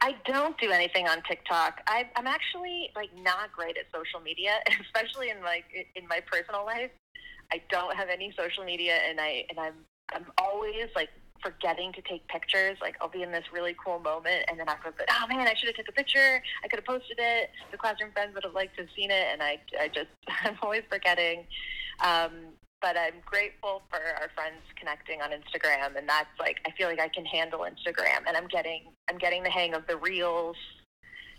I 0.00 0.14
don't 0.26 0.56
do 0.58 0.70
anything 0.70 1.08
on 1.08 1.22
TikTok. 1.22 1.80
I, 1.88 2.08
I'm 2.14 2.26
actually 2.26 2.90
like 2.94 3.10
not 3.20 3.50
great 3.52 3.76
at 3.76 3.86
social 3.92 4.20
media, 4.20 4.52
especially 4.80 5.30
in 5.30 5.42
like 5.42 5.64
in 5.96 6.06
my 6.08 6.20
personal 6.20 6.64
life. 6.64 6.90
I 7.52 7.62
don't 7.70 7.96
have 7.96 8.08
any 8.08 8.32
social 8.38 8.64
media, 8.64 8.98
and 9.08 9.20
I 9.20 9.44
and 9.48 9.58
I'm 9.58 9.74
I'm 10.12 10.26
always 10.38 10.88
like 10.94 11.10
forgetting 11.42 11.92
to 11.92 12.02
take 12.02 12.26
pictures. 12.28 12.78
Like 12.80 12.96
I'll 13.00 13.08
be 13.08 13.22
in 13.22 13.32
this 13.32 13.44
really 13.52 13.74
cool 13.82 13.98
moment, 14.00 14.44
and 14.48 14.58
then 14.58 14.68
after, 14.68 14.92
oh 15.10 15.26
man, 15.28 15.46
I 15.46 15.54
should 15.54 15.68
have 15.68 15.76
took 15.76 15.88
a 15.88 15.92
picture. 15.92 16.42
I 16.64 16.68
could 16.68 16.78
have 16.78 16.86
posted 16.86 17.18
it. 17.18 17.50
The 17.70 17.76
classroom 17.76 18.12
friends 18.12 18.34
would 18.34 18.44
have 18.44 18.54
liked 18.54 18.76
to 18.76 18.82
have 18.82 18.90
seen 18.94 19.10
it, 19.10 19.26
and 19.32 19.42
I 19.42 19.58
I 19.80 19.88
just 19.88 20.10
I'm 20.44 20.58
always 20.62 20.82
forgetting. 20.90 21.46
Um, 22.00 22.54
but 22.80 22.96
I'm 22.96 23.20
grateful 23.24 23.82
for 23.90 23.98
our 23.98 24.28
friends 24.34 24.62
connecting 24.78 25.20
on 25.20 25.30
Instagram, 25.30 25.96
and 25.96 26.08
that's 26.08 26.28
like 26.38 26.58
I 26.66 26.70
feel 26.72 26.88
like 26.88 27.00
I 27.00 27.08
can 27.08 27.24
handle 27.24 27.60
Instagram, 27.60 28.26
and 28.26 28.36
I'm 28.36 28.48
getting 28.48 28.92
I'm 29.08 29.18
getting 29.18 29.42
the 29.42 29.50
hang 29.50 29.74
of 29.74 29.86
the 29.86 29.96
reels. 29.96 30.56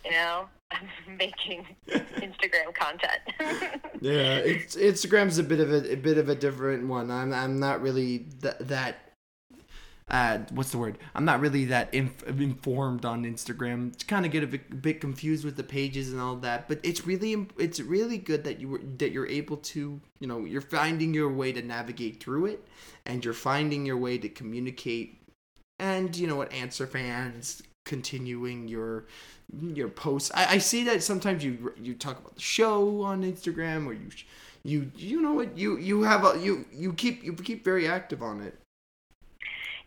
You 0.06 0.12
know, 0.12 0.48
I'm 0.72 1.18
making 1.18 1.66
Instagram 1.90 2.74
content. 2.74 3.22
Yeah, 4.02 4.38
it's 4.38 4.78
Instagram's 4.78 5.40
a 5.40 5.44
bit 5.44 5.60
of 5.60 5.74
a, 5.74 5.92
a 5.92 5.96
bit 5.98 6.18
of 6.18 6.30
a 6.30 6.36
different 6.36 6.88
one. 6.88 7.12
I'm 7.12 7.34
I'm 7.34 7.60
not 7.60 7.82
really 7.82 8.28
th- 8.42 8.56
that. 8.62 9.09
Uh, 10.10 10.40
what's 10.52 10.72
the 10.72 10.78
word? 10.78 10.98
I'm 11.14 11.26
not 11.26 11.40
really 11.40 11.66
that 11.66 11.94
inf- 11.94 12.24
informed 12.28 13.06
on 13.06 13.26
Instagram. 13.26 13.96
Kind 14.08 14.26
of 14.26 14.32
get 14.32 14.44
a 14.44 14.48
bit, 14.48 14.82
bit 14.82 15.02
confused 15.02 15.46
with 15.46 15.56
the 15.56 15.64
pages 15.64 16.12
and 16.12 16.20
all 16.20 16.36
that, 16.38 16.68
but 16.68 16.80
it's 16.84 17.06
really 17.06 17.48
it's 17.58 17.80
really 17.80 18.18
good 18.18 18.44
that 18.44 18.60
you 18.60 18.70
were 18.70 18.82
that 18.98 19.12
you're 19.12 19.28
able 19.28 19.58
to 19.58 20.02
you 20.20 20.28
know 20.28 20.46
you're 20.46 20.62
finding 20.62 21.14
your 21.14 21.32
way 21.32 21.52
to 21.52 21.62
navigate 21.62 22.22
through 22.24 22.48
it, 22.48 22.68
and 23.06 23.24
you're 23.24 23.34
finding 23.36 23.86
your 23.86 23.98
way 23.98 24.18
to 24.18 24.30
communicate, 24.30 25.22
and 25.78 26.16
you 26.18 26.26
know 26.26 26.36
what 26.36 26.52
answer 26.54 26.88
fans 26.88 27.62
continuing 27.86 28.68
your 28.68 29.06
your 29.60 29.90
posts. 29.90 30.32
I, 30.34 30.56
I 30.56 30.58
see 30.60 30.84
that 30.86 31.04
sometimes 31.04 31.44
you 31.44 31.74
you 31.82 31.94
talk 31.96 32.20
about 32.20 32.36
the 32.36 32.42
show 32.42 33.02
on 33.04 33.24
Instagram 33.24 33.88
or 33.88 33.94
you 33.94 34.10
you 34.64 34.92
you 34.96 35.22
know 35.22 35.34
what 35.34 35.58
you 35.58 35.78
you 35.78 36.04
have 36.04 36.24
a 36.26 36.40
you 36.40 36.66
you 36.72 36.94
keep 36.94 37.24
you 37.24 37.34
keep 37.34 37.64
very 37.64 37.88
active 37.88 38.22
on 38.22 38.42
it. 38.42 38.59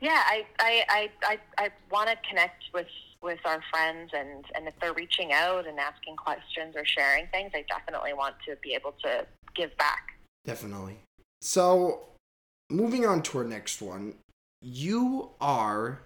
Yeah, 0.02 0.20
I 0.26 0.44
I 0.58 0.84
I 0.88 1.10
I, 1.22 1.38
I 1.64 1.70
want 1.90 2.10
to 2.10 2.16
connect 2.28 2.64
with 2.74 2.88
with 3.22 3.38
our 3.44 3.62
friends, 3.70 4.10
and 4.12 4.44
and 4.56 4.66
if 4.66 4.74
they're 4.80 4.92
reaching 4.92 5.32
out 5.32 5.66
and 5.66 5.78
asking 5.78 6.16
questions 6.16 6.74
or 6.76 6.84
sharing 6.84 7.28
things, 7.28 7.52
I 7.54 7.64
definitely 7.68 8.12
want 8.12 8.34
to 8.48 8.56
be 8.62 8.74
able 8.74 8.94
to 9.04 9.24
give 9.54 9.74
back. 9.78 10.18
Definitely. 10.44 10.98
So, 11.40 12.00
moving 12.68 13.06
on 13.06 13.22
to 13.22 13.38
our 13.38 13.44
next 13.44 13.80
one, 13.80 14.14
you 14.60 15.30
are 15.40 16.00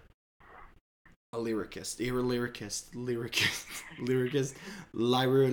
a 1.32 1.38
lyricist. 1.38 1.98
You're 1.98 2.20
a 2.20 2.22
lyricist. 2.22 2.94
Lyricist. 2.94 3.64
Lyricist. 3.98 4.54
Lyra. 4.92 5.48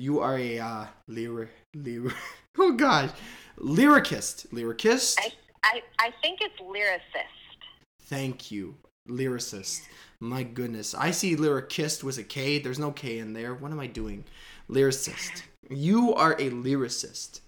You 0.00 0.20
are 0.20 0.38
a 0.38 0.58
uh, 0.58 0.86
lyric. 1.08 1.50
Lyric. 1.74 2.14
Oh 2.58 2.72
gosh, 2.72 3.10
lyricist. 3.58 4.48
Lyricist. 4.48 5.18
I 5.20 5.32
I, 5.62 5.82
I 5.98 6.10
think 6.22 6.40
it's 6.40 6.58
lyricist. 6.58 7.60
Thank 8.04 8.50
you, 8.50 8.76
lyricist. 9.08 9.82
My 10.18 10.42
goodness, 10.42 10.94
I 10.94 11.10
see 11.10 11.36
lyricist 11.36 12.02
was 12.02 12.16
a 12.16 12.24
K. 12.24 12.58
There's 12.58 12.78
no 12.78 12.92
K 12.92 13.18
in 13.18 13.34
there. 13.34 13.54
What 13.54 13.72
am 13.72 13.78
I 13.78 13.86
doing? 13.86 14.24
Lyricist. 14.70 15.42
You 15.68 16.14
are 16.14 16.32
a 16.32 16.50
lyricist, 16.50 17.40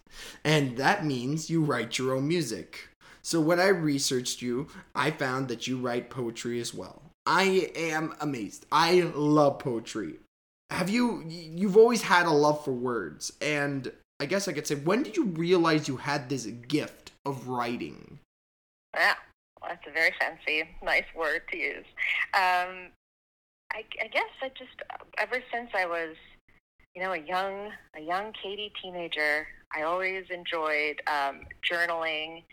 and 0.44 0.76
that 0.76 1.06
means 1.06 1.48
you 1.48 1.64
write 1.64 1.98
your 1.98 2.14
own 2.14 2.28
music. 2.28 2.90
So 3.22 3.40
when 3.40 3.60
I 3.60 3.68
researched 3.68 4.42
you, 4.42 4.68
I 4.94 5.10
found 5.10 5.48
that 5.48 5.66
you 5.66 5.78
write 5.78 6.10
poetry 6.10 6.60
as 6.60 6.74
well. 6.74 7.02
I 7.26 7.70
am 7.74 8.14
amazed. 8.20 8.66
I 8.70 9.10
love 9.14 9.58
poetry. 9.58 10.18
Have 10.72 10.88
you? 10.88 11.22
You've 11.28 11.76
always 11.76 12.02
had 12.02 12.26
a 12.26 12.30
love 12.30 12.64
for 12.64 12.72
words, 12.72 13.30
and 13.42 13.92
I 14.18 14.26
guess 14.26 14.48
I 14.48 14.52
could 14.52 14.66
say, 14.66 14.74
when 14.74 15.02
did 15.02 15.16
you 15.16 15.24
realize 15.24 15.86
you 15.86 15.96
had 15.98 16.28
this 16.28 16.46
gift 16.46 17.12
of 17.26 17.46
writing? 17.46 18.18
Yeah, 18.94 19.14
well, 19.60 19.70
that's 19.70 19.86
a 19.86 19.92
very 19.92 20.12
fancy, 20.18 20.68
nice 20.82 21.04
word 21.14 21.42
to 21.50 21.56
use. 21.58 21.84
Um, 22.34 22.90
I, 23.72 23.84
I 24.00 24.08
guess 24.10 24.30
I 24.42 24.48
just 24.48 24.80
ever 25.18 25.42
since 25.52 25.70
I 25.74 25.84
was, 25.86 26.16
you 26.94 27.02
know, 27.02 27.12
a 27.12 27.18
young 27.18 27.70
a 27.94 28.00
young 28.00 28.32
Caitie 28.42 28.72
teenager, 28.82 29.46
I 29.74 29.82
always 29.82 30.24
enjoyed 30.30 31.02
um, 31.06 31.42
journaling 31.70 32.44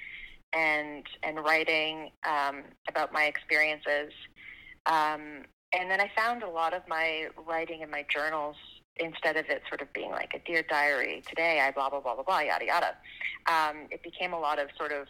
and 0.53 1.05
and 1.23 1.39
writing 1.39 2.11
um, 2.27 2.63
about 2.89 3.13
my 3.13 3.23
experiences. 3.23 4.11
Um, 4.85 5.45
and 5.73 5.89
then 5.89 6.01
I 6.01 6.11
found 6.15 6.43
a 6.43 6.49
lot 6.49 6.73
of 6.73 6.81
my 6.87 7.27
writing 7.47 7.81
in 7.81 7.89
my 7.89 8.05
journals 8.09 8.55
instead 8.97 9.37
of 9.37 9.45
it 9.49 9.61
sort 9.69 9.81
of 9.81 9.91
being 9.93 10.11
like 10.11 10.33
a 10.33 10.39
dear 10.39 10.63
diary 10.63 11.23
today 11.27 11.61
I 11.61 11.71
blah 11.71 11.89
blah 11.89 12.01
blah 12.01 12.15
blah 12.15 12.23
blah 12.23 12.39
yada 12.39 12.65
yada. 12.65 12.95
Um, 13.47 13.87
it 13.91 14.03
became 14.03 14.33
a 14.33 14.39
lot 14.39 14.59
of 14.59 14.69
sort 14.77 14.91
of 14.91 15.07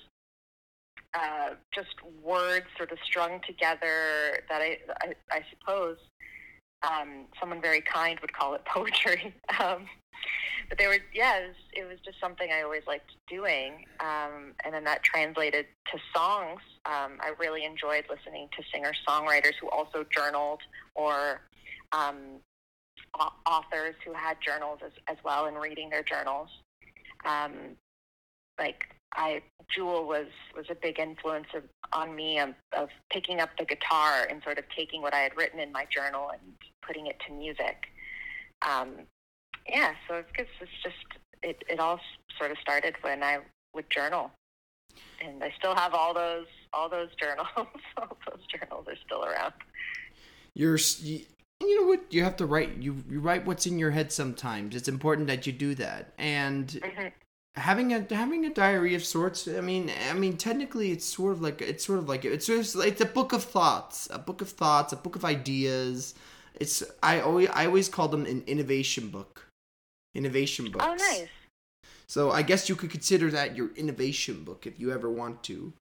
uh, 1.13 1.55
just 1.73 1.95
words 2.23 2.67
sort 2.77 2.91
of 2.91 2.99
strung 3.03 3.39
together 3.45 4.43
that 4.47 4.61
I, 4.61 4.77
I, 5.01 5.13
I 5.31 5.41
suppose 5.49 5.97
um, 6.83 7.25
someone 7.39 7.61
very 7.61 7.81
kind 7.81 8.19
would 8.21 8.33
call 8.33 8.53
it 8.53 8.63
poetry. 8.65 9.33
Um, 9.59 9.87
but 10.69 10.77
they 10.77 10.87
were, 10.87 10.97
yeah, 11.13 11.39
it 11.39 11.47
was, 11.47 11.55
it 11.73 11.87
was 11.87 11.97
just 12.05 12.19
something 12.21 12.51
I 12.51 12.61
always 12.61 12.83
liked 12.87 13.11
doing. 13.27 13.85
Um, 13.99 14.53
and 14.63 14.73
then 14.73 14.83
that 14.83 15.03
translated 15.03 15.65
to 15.91 15.99
songs. 16.15 16.61
Um, 16.85 17.17
I 17.19 17.33
really 17.39 17.65
enjoyed 17.65 18.05
listening 18.09 18.49
to 18.55 18.63
singer 18.71 18.91
songwriters 19.07 19.53
who 19.59 19.67
also 19.69 20.05
journaled 20.15 20.61
or 20.95 21.41
um, 21.91 22.39
authors 23.45 23.95
who 24.05 24.13
had 24.13 24.37
journals 24.45 24.79
as, 24.85 24.91
as 25.07 25.17
well 25.23 25.47
and 25.47 25.57
reading 25.57 25.89
their 25.89 26.03
journals. 26.03 26.49
Um, 27.25 27.75
like 28.59 28.83
I, 29.15 29.41
Jewel 29.73 30.07
was 30.07 30.27
was 30.55 30.65
a 30.69 30.75
big 30.75 30.99
influence 30.99 31.47
of, 31.55 31.63
on 31.93 32.15
me 32.15 32.39
of, 32.39 32.49
of 32.77 32.89
picking 33.11 33.39
up 33.39 33.49
the 33.57 33.65
guitar 33.65 34.27
and 34.29 34.43
sort 34.43 34.59
of 34.59 34.65
taking 34.75 35.01
what 35.01 35.13
I 35.13 35.19
had 35.19 35.35
written 35.35 35.59
in 35.59 35.71
my 35.71 35.85
journal 35.89 36.29
and 36.31 36.53
putting 36.85 37.07
it 37.07 37.17
to 37.27 37.33
music. 37.33 37.87
Um, 38.67 39.07
yeah, 39.71 39.93
so 40.07 40.23
it's, 40.37 40.49
it's 40.61 40.71
just 40.83 40.95
it, 41.43 41.63
it 41.69 41.79
all 41.79 41.99
sort 42.37 42.51
of 42.51 42.57
started 42.59 42.95
when 43.01 43.23
I 43.23 43.39
would 43.73 43.89
journal, 43.89 44.31
and 45.23 45.43
I 45.43 45.51
still 45.57 45.75
have 45.75 45.93
all 45.93 46.13
those 46.13 46.47
all 46.73 46.89
those 46.89 47.09
journals. 47.15 47.47
all 47.57 48.17
those 48.27 48.45
journals 48.47 48.87
are 48.87 48.97
still 49.05 49.23
around. 49.25 49.53
You're 50.53 50.77
you, 50.99 51.21
you 51.61 51.81
know 51.81 51.87
what 51.87 52.01
you 52.11 52.23
have 52.23 52.37
to 52.37 52.45
write 52.45 52.77
you 52.77 53.03
you 53.09 53.19
write 53.19 53.45
what's 53.45 53.65
in 53.65 53.79
your 53.79 53.91
head 53.91 54.11
sometimes. 54.11 54.75
It's 54.75 54.87
important 54.87 55.27
that 55.27 55.47
you 55.47 55.53
do 55.53 55.75
that, 55.75 56.13
and 56.17 56.67
mm-hmm 56.67 57.07
having 57.55 57.93
a 57.93 58.05
having 58.13 58.45
a 58.45 58.53
diary 58.53 58.95
of 58.95 59.03
sorts 59.03 59.47
i 59.47 59.61
mean 59.61 59.91
i 60.09 60.13
mean 60.13 60.37
technically 60.37 60.91
it's 60.91 61.05
sort 61.05 61.33
of 61.33 61.41
like 61.41 61.61
it's 61.61 61.85
sort 61.85 61.99
of 61.99 62.07
like 62.07 62.23
it's 62.23 62.45
just 62.45 62.75
like 62.75 62.89
it's 62.89 63.01
a 63.01 63.05
book 63.05 63.33
of 63.33 63.43
thoughts 63.43 64.07
a 64.11 64.19
book 64.19 64.41
of 64.41 64.49
thoughts 64.49 64.93
a 64.93 64.95
book 64.95 65.15
of 65.15 65.25
ideas 65.25 66.15
it's 66.55 66.83
i 67.03 67.19
always 67.19 67.49
i 67.49 67.65
always 67.65 67.89
call 67.89 68.07
them 68.07 68.25
an 68.25 68.43
innovation 68.47 69.09
book 69.09 69.48
innovation 70.15 70.69
books 70.71 70.85
oh 70.87 70.95
nice 70.95 71.27
so 72.07 72.31
i 72.31 72.41
guess 72.41 72.67
you 72.69 72.75
could 72.75 72.89
consider 72.89 73.29
that 73.29 73.55
your 73.55 73.69
innovation 73.75 74.43
book 74.43 74.65
if 74.65 74.79
you 74.79 74.91
ever 74.91 75.09
want 75.09 75.43
to 75.43 75.73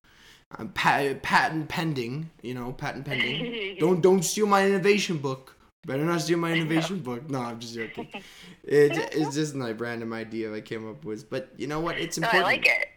um, 0.58 0.68
pat, 0.70 1.22
patent 1.22 1.68
pending 1.68 2.30
you 2.42 2.54
know 2.54 2.72
patent 2.72 3.04
pending 3.04 3.76
don't 3.80 4.00
don't 4.00 4.22
steal 4.22 4.46
my 4.46 4.66
innovation 4.66 5.18
book 5.18 5.58
Better 5.88 6.04
not 6.04 6.20
steal 6.20 6.36
my 6.36 6.52
innovation 6.52 6.98
book. 7.00 7.30
No, 7.30 7.40
I'm 7.40 7.58
just 7.58 7.74
joking. 7.74 8.08
It, 8.70 8.92
it's 9.14 9.34
just 9.34 9.54
my 9.54 9.72
random 9.72 10.12
idea 10.12 10.52
I 10.52 10.60
came 10.60 10.86
up 10.90 11.02
with. 11.02 11.30
But 11.30 11.48
you 11.56 11.66
know 11.66 11.80
what? 11.80 11.96
It's 11.96 12.18
important. 12.18 12.42
No, 12.42 12.46
I 12.46 12.52
like 12.52 12.66
it. 12.66 12.88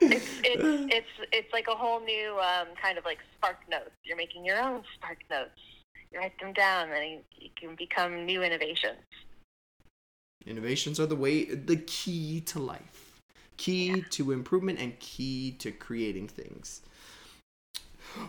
it's, 0.00 0.26
it's, 0.44 0.62
it's, 0.94 1.28
it's 1.32 1.52
like 1.52 1.66
a 1.66 1.74
whole 1.74 1.98
new 1.98 2.38
um, 2.38 2.68
kind 2.80 2.96
of 2.96 3.04
like 3.04 3.18
spark 3.36 3.56
notes. 3.68 3.90
You're 4.04 4.16
making 4.16 4.44
your 4.44 4.62
own 4.62 4.84
spark 4.94 5.18
notes. 5.28 5.58
You 6.12 6.20
write 6.20 6.38
them 6.38 6.52
down, 6.52 6.92
and 6.92 7.10
you, 7.10 7.18
you 7.36 7.50
can 7.60 7.74
become 7.74 8.24
new 8.24 8.44
innovations. 8.44 9.02
Innovations 10.46 10.98
are 10.98 11.06
the 11.06 11.16
way, 11.16 11.44
the 11.44 11.76
key 11.76 12.40
to 12.42 12.58
life, 12.58 13.20
key 13.56 13.86
yeah. 13.86 13.96
to 14.10 14.32
improvement, 14.32 14.78
and 14.80 14.98
key 14.98 15.52
to 15.58 15.70
creating 15.70 16.28
things. 16.28 16.82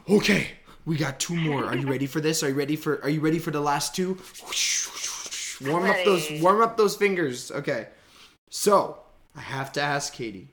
Okay, 0.09 0.51
we 0.85 0.95
got 0.95 1.19
two 1.19 1.35
more. 1.35 1.65
Are 1.65 1.75
you 1.75 1.87
ready 1.87 2.05
for 2.05 2.21
this? 2.21 2.43
Are 2.43 2.49
you 2.49 2.55
ready 2.55 2.75
for? 2.75 3.01
Are 3.03 3.09
you 3.09 3.19
ready 3.19 3.39
for 3.39 3.51
the 3.51 3.61
last 3.61 3.95
two? 3.95 4.17
Warm 5.65 5.89
up 5.89 5.97
those. 6.05 6.41
Warm 6.41 6.61
up 6.61 6.77
those 6.77 6.95
fingers. 6.95 7.51
Okay. 7.51 7.87
So 8.49 8.99
I 9.35 9.41
have 9.41 9.71
to 9.73 9.81
ask 9.81 10.13
Caitie. 10.13 10.49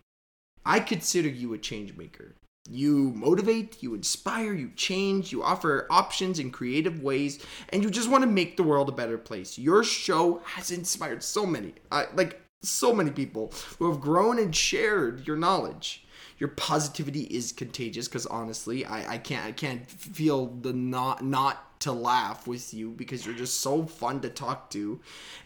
I 0.64 0.80
consider 0.80 1.28
you 1.28 1.52
a 1.52 1.58
change 1.58 1.96
maker. 1.96 2.34
You 2.70 3.12
motivate, 3.16 3.82
you 3.82 3.94
inspire, 3.94 4.52
you 4.52 4.70
change, 4.76 5.32
you 5.32 5.42
offer 5.42 5.86
options 5.90 6.38
in 6.38 6.50
creative 6.50 7.02
ways, 7.02 7.44
and 7.70 7.82
you 7.82 7.90
just 7.90 8.08
want 8.08 8.22
to 8.22 8.30
make 8.30 8.56
the 8.56 8.62
world 8.62 8.88
a 8.88 8.92
better 8.92 9.18
place. 9.18 9.58
Your 9.58 9.82
show 9.82 10.40
has 10.44 10.70
inspired 10.70 11.22
so 11.22 11.44
many, 11.44 11.74
uh, 11.90 12.04
like 12.14 12.40
so 12.62 12.94
many 12.94 13.10
people 13.10 13.52
who 13.78 13.90
have 13.90 14.00
grown 14.00 14.38
and 14.38 14.54
shared 14.54 15.26
your 15.26 15.36
knowledge 15.36 16.04
your 16.40 16.48
positivity 16.48 17.22
is 17.24 17.52
contagious 17.52 18.08
because 18.08 18.26
honestly 18.26 18.84
I, 18.84 19.14
I 19.14 19.18
can't 19.18 19.46
i 19.46 19.52
can't 19.52 19.88
feel 19.88 20.46
the 20.46 20.72
not 20.72 21.24
not 21.24 21.69
to 21.80 21.92
laugh 21.92 22.46
with 22.46 22.72
you 22.72 22.90
because 22.90 23.26
you're 23.26 23.34
just 23.34 23.60
so 23.60 23.84
fun 23.84 24.20
to 24.20 24.28
talk 24.28 24.70
to. 24.70 25.00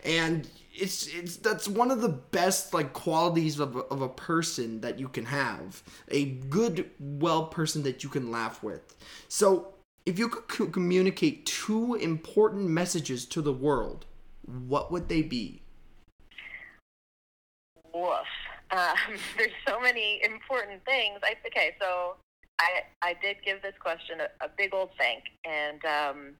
And 0.04 0.48
it's 0.74 1.06
it's 1.06 1.36
that's 1.36 1.68
one 1.68 1.90
of 1.90 2.00
the 2.00 2.08
best 2.08 2.74
like 2.74 2.92
qualities 2.92 3.58
of 3.58 3.76
a, 3.76 3.80
of 3.80 4.02
a 4.02 4.08
person 4.08 4.80
that 4.82 4.98
you 4.98 5.08
can 5.08 5.26
have. 5.26 5.82
A 6.08 6.26
good 6.26 6.90
well 6.98 7.46
person 7.46 7.82
that 7.84 8.02
you 8.02 8.10
can 8.10 8.30
laugh 8.30 8.62
with. 8.62 8.96
So 9.28 9.74
if 10.06 10.18
you 10.18 10.28
could 10.28 10.72
communicate 10.72 11.46
two 11.46 11.94
important 11.94 12.68
messages 12.68 13.24
to 13.26 13.40
the 13.40 13.52
world 13.52 14.04
what 14.46 14.92
would 14.92 15.08
they 15.08 15.22
be? 15.22 15.62
Woof. 17.92 18.26
Um, 18.70 18.96
there's 19.36 19.52
so 19.66 19.80
many 19.80 20.20
important 20.24 20.84
things. 20.84 21.20
I, 21.22 21.34
okay, 21.46 21.76
so 21.80 22.16
I 22.58 22.82
I 23.02 23.14
did 23.22 23.36
give 23.44 23.62
this 23.62 23.74
question 23.80 24.18
a, 24.20 24.44
a 24.44 24.48
big 24.56 24.74
old 24.74 24.90
thank, 24.98 25.24
and 25.44 25.84
um, 25.84 26.34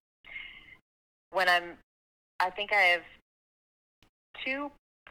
when 1.30 1.48
I'm, 1.48 1.76
I 2.40 2.50
think 2.50 2.72
I 2.72 2.80
have 2.80 3.02
two 4.44 4.70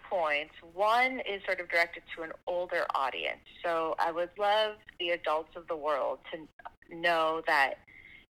points. 0.09 0.53
One 0.73 1.19
is 1.19 1.41
sort 1.45 1.59
of 1.59 1.69
directed 1.69 2.03
to 2.15 2.23
an 2.23 2.31
older 2.45 2.85
audience. 2.93 3.43
So 3.63 3.95
I 3.99 4.11
would 4.11 4.29
love 4.37 4.75
the 4.99 5.09
adults 5.09 5.55
of 5.55 5.67
the 5.67 5.75
world 5.75 6.19
to 6.31 6.95
know 6.95 7.41
that 7.47 7.75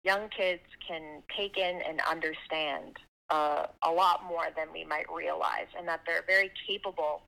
young 0.05 0.29
kids 0.29 0.63
can 0.87 1.23
take 1.37 1.57
in 1.57 1.81
and 1.89 2.01
understand 2.09 2.99
uh, 3.31 3.67
a 3.83 3.91
lot 3.91 4.23
more 4.29 4.47
than 4.57 4.69
we 4.73 4.85
might 4.85 5.11
realize, 5.13 5.67
and 5.77 5.89
that 5.89 6.03
they're 6.07 6.25
very 6.27 6.53
capable 6.69 7.23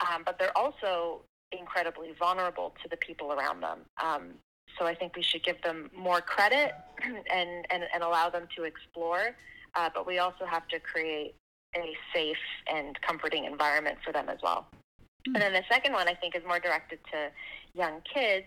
um, 0.00 0.22
but 0.24 0.38
they're 0.38 0.56
also 0.56 1.22
incredibly 1.52 2.12
vulnerable 2.18 2.74
to 2.82 2.88
the 2.88 2.96
people 2.96 3.32
around 3.32 3.60
them. 3.60 3.80
Um, 4.02 4.30
so 4.78 4.86
I 4.86 4.94
think 4.94 5.16
we 5.16 5.22
should 5.22 5.44
give 5.44 5.60
them 5.62 5.90
more 5.96 6.20
credit 6.20 6.72
and, 7.04 7.66
and, 7.70 7.84
and 7.92 8.02
allow 8.02 8.30
them 8.30 8.46
to 8.56 8.64
explore. 8.64 9.36
Uh, 9.74 9.88
but 9.94 10.06
we 10.06 10.18
also 10.18 10.44
have 10.44 10.66
to 10.68 10.80
create 10.80 11.34
a 11.76 11.96
safe 12.14 12.36
and 12.72 13.00
comforting 13.00 13.44
environment 13.44 13.98
for 14.04 14.12
them 14.12 14.28
as 14.28 14.38
well. 14.42 14.66
Mm-hmm. 14.72 15.36
And 15.36 15.42
then 15.42 15.52
the 15.52 15.64
second 15.70 15.92
one 15.92 16.08
I 16.08 16.14
think 16.14 16.34
is 16.34 16.42
more 16.46 16.58
directed 16.58 16.98
to 17.12 17.30
young 17.74 18.00
kids. 18.12 18.46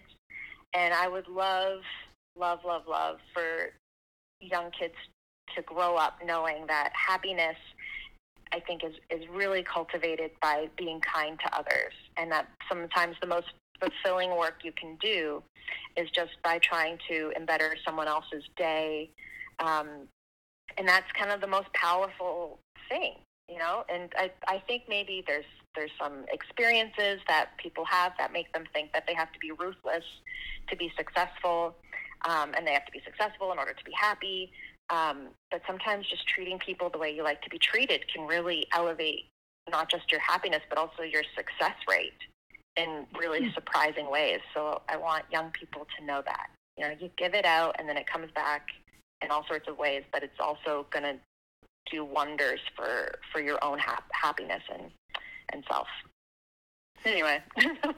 And 0.73 0.93
I 0.93 1.07
would 1.07 1.27
love, 1.27 1.81
love, 2.37 2.59
love, 2.65 2.83
love 2.87 3.17
for 3.33 3.71
young 4.41 4.71
kids 4.71 4.95
to 5.55 5.61
grow 5.61 5.95
up 5.95 6.19
knowing 6.25 6.65
that 6.67 6.91
happiness 6.93 7.57
I 8.51 8.59
think 8.59 8.83
is, 8.83 8.93
is 9.09 9.27
really 9.29 9.63
cultivated 9.63 10.31
by 10.41 10.69
being 10.77 11.01
kind 11.01 11.39
to 11.39 11.57
others. 11.57 11.93
And 12.17 12.31
that 12.31 12.47
sometimes 12.69 13.15
the 13.19 13.27
most 13.27 13.47
fulfilling 13.79 14.37
work 14.37 14.61
you 14.63 14.71
can 14.71 14.97
do 15.01 15.43
is 15.95 16.09
just 16.11 16.31
by 16.43 16.59
trying 16.59 16.97
to 17.09 17.31
embetter 17.35 17.75
someone 17.85 18.07
else's 18.07 18.43
day. 18.57 19.09
Um, 19.59 20.07
and 20.77 20.87
that's 20.87 21.11
kind 21.17 21.31
of 21.31 21.41
the 21.41 21.47
most 21.47 21.71
powerful 21.73 22.59
thing, 22.89 23.15
you 23.49 23.57
know? 23.57 23.83
And 23.89 24.11
I, 24.17 24.31
I 24.47 24.63
think 24.67 24.83
maybe 24.87 25.23
there's, 25.27 25.45
there's 25.75 25.91
some 26.01 26.25
experiences 26.31 27.19
that 27.27 27.49
people 27.57 27.85
have 27.85 28.13
that 28.17 28.33
make 28.33 28.51
them 28.53 28.63
think 28.73 28.91
that 28.93 29.05
they 29.07 29.13
have 29.13 29.31
to 29.31 29.39
be 29.39 29.51
ruthless 29.51 30.03
to 30.69 30.75
be 30.75 30.91
successful. 30.97 31.75
Um, 32.27 32.53
and 32.55 32.65
they 32.65 32.71
have 32.71 32.85
to 32.85 32.91
be 32.91 33.01
successful 33.03 33.51
in 33.51 33.59
order 33.59 33.73
to 33.73 33.83
be 33.83 33.91
happy. 33.99 34.51
Um, 34.89 35.29
but 35.51 35.61
sometimes 35.67 36.07
just 36.09 36.27
treating 36.27 36.57
people 36.57 36.89
the 36.89 36.97
way 36.97 37.13
you 37.13 37.23
like 37.23 37.41
to 37.41 37.49
be 37.49 37.57
treated 37.57 38.05
can 38.11 38.25
really 38.25 38.65
elevate 38.73 39.25
not 39.69 39.89
just 39.89 40.11
your 40.11 40.21
happiness, 40.21 40.61
but 40.69 40.77
also 40.77 41.03
your 41.03 41.23
success 41.35 41.75
rate 41.87 42.13
in 42.77 43.05
really 43.17 43.45
hmm. 43.45 43.53
surprising 43.53 44.09
ways. 44.09 44.39
So 44.53 44.81
I 44.89 44.97
want 44.97 45.25
young 45.31 45.51
people 45.51 45.85
to 45.97 46.05
know 46.05 46.21
that. 46.25 46.47
You 46.77 46.85
know, 46.85 46.95
you 46.99 47.09
give 47.17 47.33
it 47.33 47.45
out 47.45 47.75
and 47.79 47.87
then 47.87 47.97
it 47.97 48.07
comes 48.07 48.31
back 48.31 48.67
in 49.21 49.31
all 49.31 49.45
sorts 49.47 49.67
of 49.67 49.77
ways, 49.77 50.03
but 50.11 50.23
it's 50.23 50.39
also 50.39 50.87
going 50.91 51.03
to 51.03 51.19
do 51.91 52.03
wonders 52.03 52.59
for, 52.75 53.15
for 53.31 53.41
your 53.41 53.63
own 53.63 53.77
hap- 53.77 54.09
happiness 54.11 54.63
and, 54.73 54.91
and 55.51 55.63
self. 55.69 55.87
Anyway, 57.05 57.39
no, 57.57 57.93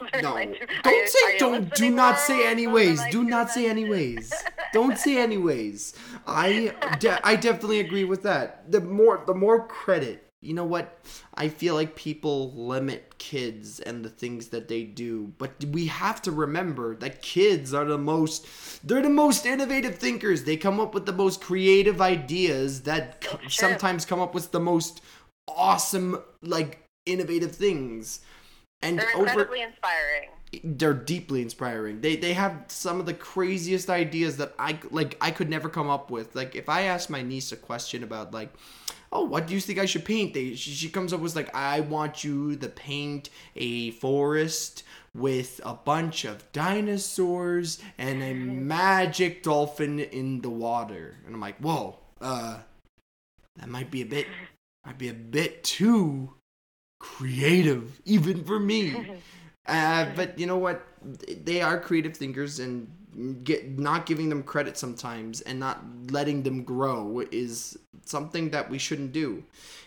don't 0.81 1.09
say 1.09 1.37
don't. 1.37 1.71
Do 1.75 1.91
not 1.91 2.19
say 2.19 2.47
anyways. 2.47 2.99
Do 3.11 3.23
not 3.23 3.51
say 3.51 3.69
anyways. 3.69 4.33
don't 4.73 4.97
say 4.97 5.17
anyways. 5.17 5.93
I 6.25 6.73
de- 6.99 7.19
I 7.23 7.35
definitely 7.35 7.81
agree 7.81 8.03
with 8.03 8.23
that. 8.23 8.71
The 8.71 8.81
more 8.81 9.23
the 9.27 9.35
more 9.35 9.67
credit. 9.67 10.24
You 10.45 10.53
know 10.53 10.65
what? 10.65 10.99
I 11.33 11.49
feel 11.49 11.75
like 11.75 11.95
people 11.95 12.51
limit 12.53 13.17
kids 13.17 13.79
and 13.79 14.05
the 14.05 14.09
things 14.09 14.49
that 14.49 14.67
they 14.67 14.83
do, 14.83 15.33
but 15.37 15.65
we 15.65 15.87
have 15.87 16.21
to 16.23 16.31
remember 16.31 16.95
that 16.97 17.21
kids 17.21 17.73
are 17.73 17.85
the 17.85 17.97
most 17.97 18.45
they're 18.87 19.01
the 19.01 19.09
most 19.09 19.45
innovative 19.45 19.95
thinkers. 19.95 20.43
They 20.43 20.57
come 20.57 20.79
up 20.79 20.93
with 20.93 21.05
the 21.05 21.13
most 21.13 21.41
creative 21.41 22.01
ideas 22.01 22.83
that 22.83 23.25
sometimes 23.49 24.05
come 24.05 24.19
up 24.19 24.33
with 24.35 24.51
the 24.51 24.59
most 24.59 25.01
awesome 25.47 26.21
like 26.41 26.83
innovative 27.05 27.55
things 27.55 28.21
and 28.85 28.99
they're 28.99 29.09
incredibly 29.11 29.59
over, 29.59 29.69
inspiring. 29.69 30.29
They're 30.63 30.93
deeply 30.93 31.41
inspiring. 31.41 32.01
They 32.01 32.15
they 32.15 32.33
have 32.33 32.65
some 32.67 32.99
of 32.99 33.05
the 33.05 33.13
craziest 33.13 33.89
ideas 33.89 34.37
that 34.37 34.53
I 34.59 34.79
like 34.91 35.17
I 35.19 35.31
could 35.31 35.49
never 35.49 35.69
come 35.69 35.89
up 35.89 36.11
with. 36.11 36.35
Like 36.35 36.55
if 36.55 36.69
I 36.69 36.83
ask 36.83 37.09
my 37.09 37.21
niece 37.21 37.51
a 37.51 37.57
question 37.57 38.03
about 38.03 38.33
like 38.33 38.53
oh, 39.11 39.23
what 39.23 39.47
do 39.47 39.53
you 39.53 39.61
think 39.61 39.79
I 39.79 39.85
should 39.85 40.05
paint? 40.05 40.33
They, 40.33 40.55
she, 40.55 40.71
she 40.71 40.89
comes 40.89 41.13
up 41.13 41.19
with 41.19 41.35
like, 41.35 41.53
I 41.55 41.79
want 41.81 42.23
you 42.23 42.55
to 42.55 42.67
paint 42.67 43.29
a 43.55 43.91
forest 43.91 44.83
with 45.13 45.61
a 45.63 45.73
bunch 45.73 46.25
of 46.25 46.51
dinosaurs 46.51 47.79
and 47.97 48.21
a 48.21 48.33
magic 48.33 49.43
dolphin 49.43 49.99
in 49.99 50.41
the 50.41 50.49
water. 50.49 51.17
And 51.25 51.33
I'm 51.33 51.41
like, 51.41 51.57
whoa, 51.59 51.97
uh, 52.19 52.59
that 53.57 53.69
might 53.69 53.91
be 53.91 54.01
a 54.01 54.05
bit, 54.05 54.27
might 54.85 54.97
be 54.97 55.09
a 55.09 55.13
bit 55.13 55.63
too 55.63 56.33
creative, 56.99 58.01
even 58.05 58.43
for 58.43 58.59
me. 58.59 59.11
Uh, 59.67 60.05
but 60.15 60.37
you 60.37 60.45
know 60.45 60.59
what? 60.59 60.85
They 61.43 61.59
are 61.59 61.79
creative 61.79 62.15
thinkers, 62.15 62.59
and 62.59 62.87
get 63.43 63.79
not 63.79 64.05
giving 64.05 64.29
them 64.29 64.43
credit 64.43 64.77
sometimes 64.77 65.41
and 65.41 65.59
not 65.59 65.81
letting 66.11 66.43
them 66.43 66.63
grow 66.63 67.23
is 67.31 67.77
something 68.05 68.49
that 68.49 68.69
we 68.69 68.77
shouldn't 68.77 69.13
do. 69.13 69.43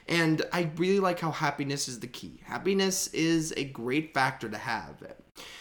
And 0.08 0.42
I 0.52 0.70
really 0.76 1.00
like 1.00 1.20
how 1.20 1.30
happiness 1.30 1.88
is 1.88 2.00
the 2.00 2.06
key. 2.06 2.40
Happiness 2.44 3.08
is 3.08 3.52
a 3.56 3.64
great 3.64 4.14
factor 4.14 4.48
to 4.48 4.58
have. 4.58 5.02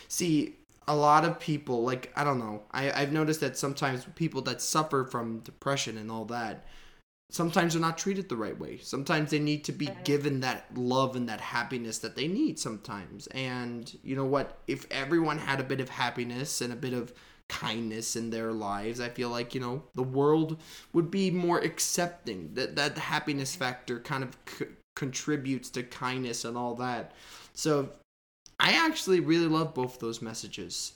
See, 0.07 0.55
a 0.87 0.95
lot 0.95 1.25
of 1.25 1.39
people, 1.39 1.83
like, 1.83 2.11
I 2.15 2.23
don't 2.23 2.39
know, 2.39 2.63
I, 2.71 2.91
I've 2.91 3.11
noticed 3.11 3.41
that 3.41 3.57
sometimes 3.57 4.07
people 4.15 4.41
that 4.43 4.61
suffer 4.61 5.03
from 5.03 5.39
depression 5.39 5.97
and 5.97 6.09
all 6.09 6.25
that, 6.25 6.65
sometimes 7.29 7.73
they're 7.73 7.81
not 7.81 7.97
treated 7.97 8.29
the 8.29 8.37
right 8.37 8.57
way. 8.57 8.77
Sometimes 8.77 9.31
they 9.31 9.39
need 9.39 9.65
to 9.65 9.73
be 9.73 9.89
given 10.05 10.39
that 10.39 10.65
love 10.75 11.17
and 11.17 11.27
that 11.27 11.41
happiness 11.41 11.99
that 11.99 12.15
they 12.15 12.29
need 12.29 12.57
sometimes. 12.57 13.27
And 13.27 13.93
you 14.01 14.15
know 14.15 14.25
what? 14.25 14.59
If 14.67 14.85
everyone 14.89 15.37
had 15.37 15.59
a 15.59 15.65
bit 15.65 15.81
of 15.81 15.89
happiness 15.89 16.61
and 16.61 16.71
a 16.71 16.77
bit 16.77 16.93
of 16.93 17.13
kindness 17.49 18.15
in 18.15 18.29
their 18.29 18.51
lives, 18.51 18.99
I 18.99 19.09
feel 19.09 19.29
like, 19.29 19.55
you 19.55 19.61
know, 19.61 19.83
the 19.95 20.03
world 20.03 20.57
would 20.93 21.09
be 21.09 21.31
more 21.31 21.59
accepting. 21.59 22.51
That 22.53 22.75
that 22.75 22.97
happiness 22.97 23.55
factor 23.55 23.99
kind 23.99 24.23
of 24.23 24.37
c- 24.47 24.65
contributes 24.95 25.69
to 25.71 25.83
kindness 25.83 26.45
and 26.45 26.57
all 26.57 26.75
that. 26.75 27.13
So 27.53 27.89
I 28.59 28.73
actually 28.73 29.19
really 29.19 29.47
love 29.47 29.73
both 29.73 29.99
those 29.99 30.21
messages. 30.21 30.93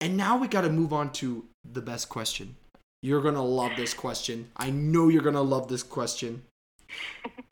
And 0.00 0.16
now 0.16 0.36
we 0.36 0.48
got 0.48 0.62
to 0.62 0.70
move 0.70 0.92
on 0.92 1.12
to 1.12 1.44
the 1.72 1.82
best 1.82 2.08
question. 2.08 2.56
You're 3.02 3.22
going 3.22 3.34
to 3.34 3.40
love 3.40 3.72
this 3.76 3.94
question. 3.94 4.50
I 4.56 4.70
know 4.70 5.08
you're 5.08 5.22
going 5.22 5.34
to 5.34 5.40
love 5.40 5.68
this 5.68 5.82
question. 5.82 6.42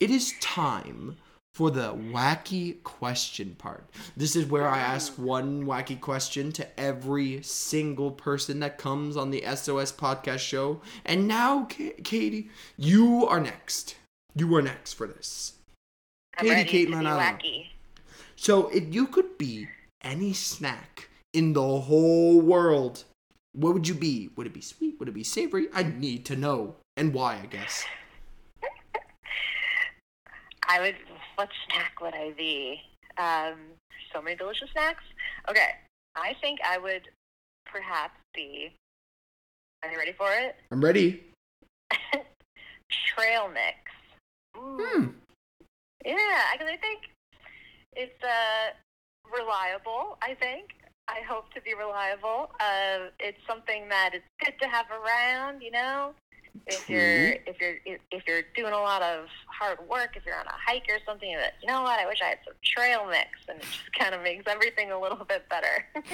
It 0.00 0.10
is 0.10 0.34
time 0.40 1.16
for 1.54 1.70
the 1.70 1.94
wacky 1.94 2.82
question 2.82 3.54
part. 3.56 3.88
This 4.16 4.34
is 4.34 4.46
where 4.46 4.68
I 4.68 4.80
ask 4.80 5.16
one 5.16 5.64
wacky 5.64 6.00
question 6.00 6.50
to 6.52 6.80
every 6.80 7.42
single 7.42 8.10
person 8.10 8.58
that 8.60 8.76
comes 8.76 9.16
on 9.16 9.30
the 9.30 9.42
SOS 9.42 9.92
podcast 9.92 10.40
show. 10.40 10.80
And 11.04 11.28
now, 11.28 11.68
Caitie, 12.02 12.50
you 12.76 13.26
are 13.26 13.40
next. 13.40 13.96
You 14.34 14.54
are 14.56 14.62
next 14.62 14.94
for 14.94 15.06
this. 15.06 15.52
I'm 16.36 16.46
Caitie, 16.46 16.88
Caitlin, 16.88 17.04
wacky. 17.04 17.66
So, 18.34 18.68
if 18.70 18.92
you 18.92 19.06
could 19.06 19.38
be 19.38 19.68
any 20.02 20.32
snack 20.32 21.08
in 21.32 21.52
the 21.52 21.62
whole 21.62 22.40
world, 22.40 23.04
what 23.52 23.74
would 23.74 23.86
you 23.86 23.94
be? 23.94 24.30
Would 24.34 24.48
it 24.48 24.52
be 24.52 24.60
sweet? 24.60 24.98
Would 24.98 25.08
it 25.08 25.14
be 25.14 25.22
savory? 25.22 25.68
I 25.72 25.84
need 25.84 26.24
to 26.26 26.34
know. 26.34 26.74
And 26.96 27.14
why, 27.14 27.38
I 27.40 27.46
guess. 27.46 27.84
I 30.68 30.80
would 30.80 30.96
what 31.36 31.48
snack 31.68 32.00
would 32.00 32.14
I 32.14 32.32
be? 32.36 32.80
Um, 33.18 33.58
so 34.12 34.22
many 34.22 34.36
delicious 34.36 34.68
snacks. 34.72 35.04
Okay, 35.48 35.70
I 36.16 36.34
think 36.40 36.60
I 36.66 36.78
would 36.78 37.08
perhaps 37.66 38.18
be. 38.34 38.72
Are 39.82 39.90
you 39.90 39.98
ready 39.98 40.12
for 40.12 40.32
it? 40.32 40.56
I'm 40.70 40.82
ready. 40.82 41.22
Trail 43.16 43.48
mix. 43.48 43.78
Hmm. 44.56 45.08
Yeah, 46.04 46.42
because 46.52 46.68
I 46.72 46.76
think 46.76 47.00
it's 47.94 48.22
uh, 48.22 49.36
reliable. 49.36 50.18
I 50.22 50.34
think. 50.34 50.70
I 51.06 51.20
hope 51.28 51.52
to 51.52 51.60
be 51.60 51.74
reliable. 51.74 52.50
Uh, 52.60 53.10
it's 53.20 53.38
something 53.46 53.90
that 53.90 54.10
it's 54.14 54.24
good 54.42 54.54
to 54.62 54.68
have 54.68 54.86
around. 54.90 55.60
You 55.60 55.70
know, 55.70 56.14
if 56.66 56.88
you're 56.88 57.30
if 57.46 57.60
you're 57.60 57.76
if 58.10 58.26
you're 58.26 58.42
doing 58.54 58.72
a 58.72 58.78
lot 58.78 59.02
of 59.02 59.26
hard 59.46 59.78
work, 59.88 60.16
if 60.16 60.24
you're 60.24 60.38
on 60.38 60.46
a 60.46 60.54
hike 60.54 60.86
or 60.88 60.98
something, 61.06 61.34
that 61.36 61.54
you 61.62 61.68
know 61.68 61.82
what, 61.82 61.98
I 61.98 62.06
wish 62.06 62.18
I 62.22 62.28
had 62.28 62.38
some 62.44 62.54
trail 62.64 63.06
mix, 63.08 63.28
and 63.48 63.58
it 63.58 63.64
just 63.64 63.92
kind 63.98 64.14
of 64.14 64.22
makes 64.22 64.44
everything 64.46 64.90
a 64.90 65.00
little 65.00 65.24
bit 65.24 65.48
better. 65.48 65.86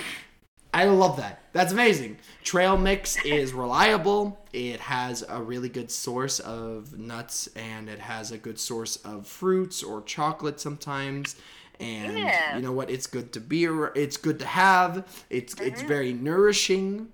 I 0.73 0.85
love 0.85 1.17
that. 1.17 1.41
That's 1.53 1.73
amazing. 1.73 2.19
Trail 2.45 2.77
mix 2.77 3.17
is 3.25 3.53
reliable. 3.53 4.39
It 4.53 4.79
has 4.81 5.25
a 5.29 5.43
really 5.43 5.69
good 5.69 5.91
source 5.91 6.39
of 6.39 6.97
nuts 6.97 7.49
and 7.57 7.89
it 7.89 7.99
has 7.99 8.31
a 8.31 8.39
good 8.39 8.59
source 8.59 8.95
of 8.99 9.27
fruits 9.27 9.83
or 9.83 10.01
chocolate 10.03 10.61
sometimes. 10.61 11.35
And 11.81 12.19
yeah. 12.19 12.55
you 12.55 12.63
know 12.63 12.73
what? 12.73 12.89
It's 12.89 13.09
good 13.09 13.33
to 13.33 13.41
be. 13.41 13.65
It's 13.65 14.17
good 14.17 14.39
to 14.39 14.47
have. 14.47 15.25
It's 15.29 15.55
mm-hmm. 15.55 15.67
it's 15.67 15.83
very 15.83 16.13
nourishing. 16.13 17.09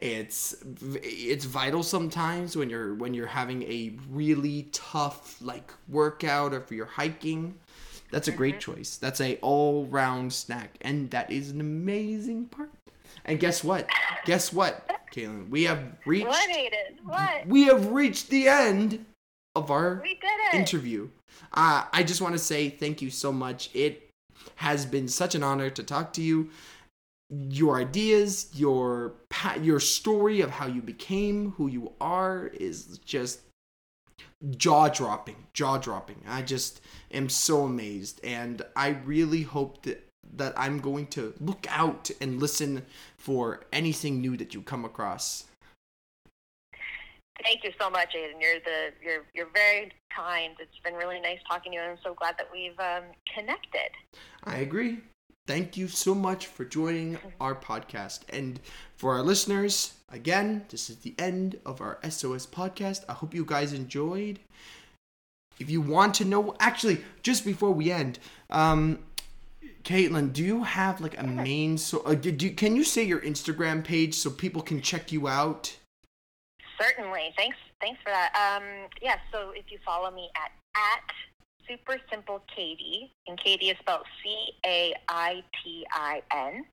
It's 0.00 0.54
it's 1.02 1.44
vital 1.44 1.82
sometimes 1.82 2.56
when 2.56 2.68
you're 2.68 2.94
when 2.94 3.14
you're 3.14 3.26
having 3.26 3.62
a 3.62 3.96
really 4.10 4.68
tough 4.72 5.40
like 5.40 5.72
workout 5.88 6.52
or 6.52 6.60
for 6.60 6.74
your 6.74 6.86
hiking. 6.86 7.54
That's 8.10 8.28
a 8.28 8.32
great 8.32 8.56
mm-hmm. 8.58 8.72
choice. 8.72 8.96
That's 8.96 9.20
a 9.20 9.36
all 9.36 9.86
round 9.86 10.32
snack, 10.32 10.76
and 10.82 11.10
that 11.10 11.30
is 11.30 11.50
an 11.50 11.60
amazing 11.60 12.46
part. 12.46 12.70
And 13.24 13.40
guess 13.40 13.64
what? 13.64 13.88
Guess 14.26 14.52
what, 14.52 14.88
Kaylin? 15.12 15.48
We 15.48 15.64
have 15.64 15.82
reached. 16.04 16.28
What, 16.28 16.50
Aiden? 16.50 17.04
What? 17.04 17.46
We 17.46 17.64
have 17.64 17.88
reached 17.88 18.28
the 18.28 18.48
end 18.48 19.04
of 19.56 19.70
our 19.70 20.04
interview. 20.52 21.08
Uh, 21.52 21.84
I 21.92 22.02
just 22.02 22.20
want 22.20 22.34
to 22.34 22.38
say 22.38 22.68
thank 22.68 23.00
you 23.00 23.10
so 23.10 23.32
much. 23.32 23.70
It 23.72 24.10
has 24.56 24.84
been 24.84 25.08
such 25.08 25.34
an 25.34 25.42
honor 25.42 25.70
to 25.70 25.82
talk 25.82 26.12
to 26.14 26.22
you 26.22 26.50
your 27.50 27.78
ideas, 27.78 28.48
your 28.54 29.14
your 29.60 29.80
story 29.80 30.40
of 30.40 30.50
how 30.50 30.66
you 30.66 30.82
became 30.82 31.52
who 31.52 31.68
you 31.68 31.92
are 32.00 32.48
is 32.54 32.98
just 32.98 33.40
jaw 34.56 34.88
dropping, 34.88 35.36
jaw 35.52 35.78
dropping. 35.78 36.22
I 36.28 36.42
just 36.42 36.80
am 37.12 37.28
so 37.28 37.64
amazed, 37.64 38.20
and 38.24 38.62
I 38.76 38.88
really 39.04 39.42
hope 39.42 39.82
that 39.82 40.08
that 40.36 40.54
I'm 40.56 40.80
going 40.80 41.06
to 41.08 41.34
look 41.40 41.66
out 41.68 42.10
and 42.20 42.40
listen 42.40 42.84
for 43.16 43.64
anything 43.72 44.20
new 44.20 44.36
that 44.36 44.54
you 44.54 44.62
come 44.62 44.84
across. 44.84 45.44
Thank 47.42 47.62
you 47.62 47.72
so 47.78 47.90
much, 47.90 48.14
Aiden. 48.16 48.40
You're 48.40 48.60
the 48.60 48.92
you're 49.02 49.24
you're 49.34 49.50
very 49.52 49.92
kind. 50.14 50.54
It's 50.58 50.78
been 50.84 50.94
really 50.94 51.20
nice 51.20 51.38
talking 51.48 51.72
to 51.72 51.76
you, 51.76 51.82
and 51.82 51.92
I'm 51.92 51.98
so 52.04 52.14
glad 52.14 52.36
that 52.38 52.48
we've 52.52 52.78
um, 52.78 53.04
connected. 53.34 53.90
I 54.44 54.58
agree 54.58 54.98
thank 55.46 55.76
you 55.76 55.88
so 55.88 56.14
much 56.14 56.46
for 56.46 56.64
joining 56.64 57.18
our 57.40 57.54
podcast. 57.54 58.20
And 58.28 58.60
for 58.96 59.14
our 59.14 59.22
listeners, 59.22 59.94
again, 60.10 60.64
this 60.70 60.90
is 60.90 60.98
the 60.98 61.14
end 61.18 61.58
of 61.66 61.80
our 61.80 61.98
SOS 62.08 62.46
podcast. 62.46 63.04
I 63.08 63.12
hope 63.12 63.34
you 63.34 63.44
guys 63.44 63.72
enjoyed. 63.72 64.38
If 65.58 65.70
you 65.70 65.80
want 65.80 66.14
to 66.14 66.24
know, 66.24 66.56
actually, 66.58 67.04
just 67.22 67.44
before 67.44 67.70
we 67.70 67.92
end, 67.92 68.18
um, 68.50 68.98
Caitlin, 69.84 70.32
do 70.32 70.42
you 70.42 70.64
have 70.64 71.00
like 71.00 71.20
a 71.20 71.24
main 71.24 71.78
so? 71.78 72.00
Uh, 72.00 72.14
did 72.14 72.42
you 72.42 72.50
can 72.50 72.74
you 72.74 72.82
say 72.84 73.04
your 73.04 73.20
Instagram 73.20 73.84
page 73.84 74.14
so 74.14 74.30
people 74.30 74.62
can 74.62 74.80
check 74.80 75.12
you 75.12 75.28
out? 75.28 75.76
Certainly. 76.80 77.34
Thanks. 77.36 77.56
Thanks 77.80 78.00
for 78.02 78.10
that. 78.10 78.32
Um, 78.34 78.88
yeah. 79.02 79.16
So 79.30 79.50
if 79.54 79.70
you 79.70 79.78
follow 79.84 80.10
me 80.10 80.30
at 80.36 80.50
at 80.74 81.14
Super 81.68 81.98
Simple 82.10 82.42
Caitie, 82.54 83.12
and 83.26 83.38
Caitie 83.38 83.70
is 83.70 83.78
spelled 83.78 84.04
C 84.22 84.52
A 84.66 84.94
I 85.08 85.42
T 85.62 85.86
I 85.92 86.22
N. 86.32 86.64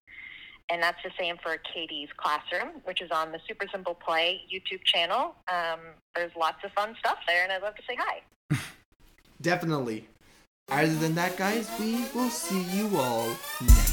And 0.69 0.81
that's 0.81 1.01
the 1.03 1.11
same 1.19 1.35
for 1.43 1.57
Caitie's 1.57 2.09
Classroom, 2.15 2.81
which 2.85 3.01
is 3.01 3.11
on 3.11 3.31
the 3.31 3.39
Super 3.45 3.67
Simple 3.69 3.93
Play 3.93 4.41
YouTube 4.53 4.83
channel. 4.85 5.35
Um, 5.51 5.79
there's 6.15 6.31
lots 6.37 6.63
of 6.63 6.71
fun 6.71 6.95
stuff 6.99 7.17
there, 7.27 7.43
and 7.43 7.51
I'd 7.51 7.61
love 7.61 7.75
to 7.75 7.83
say 7.87 7.97
hi. 7.99 8.57
Definitely. 9.41 10.07
Other 10.69 10.95
than 10.95 11.15
that, 11.15 11.35
guys, 11.35 11.69
we 11.77 12.05
will 12.15 12.29
see 12.29 12.63
you 12.77 12.95
all 12.95 13.27
next 13.59 13.90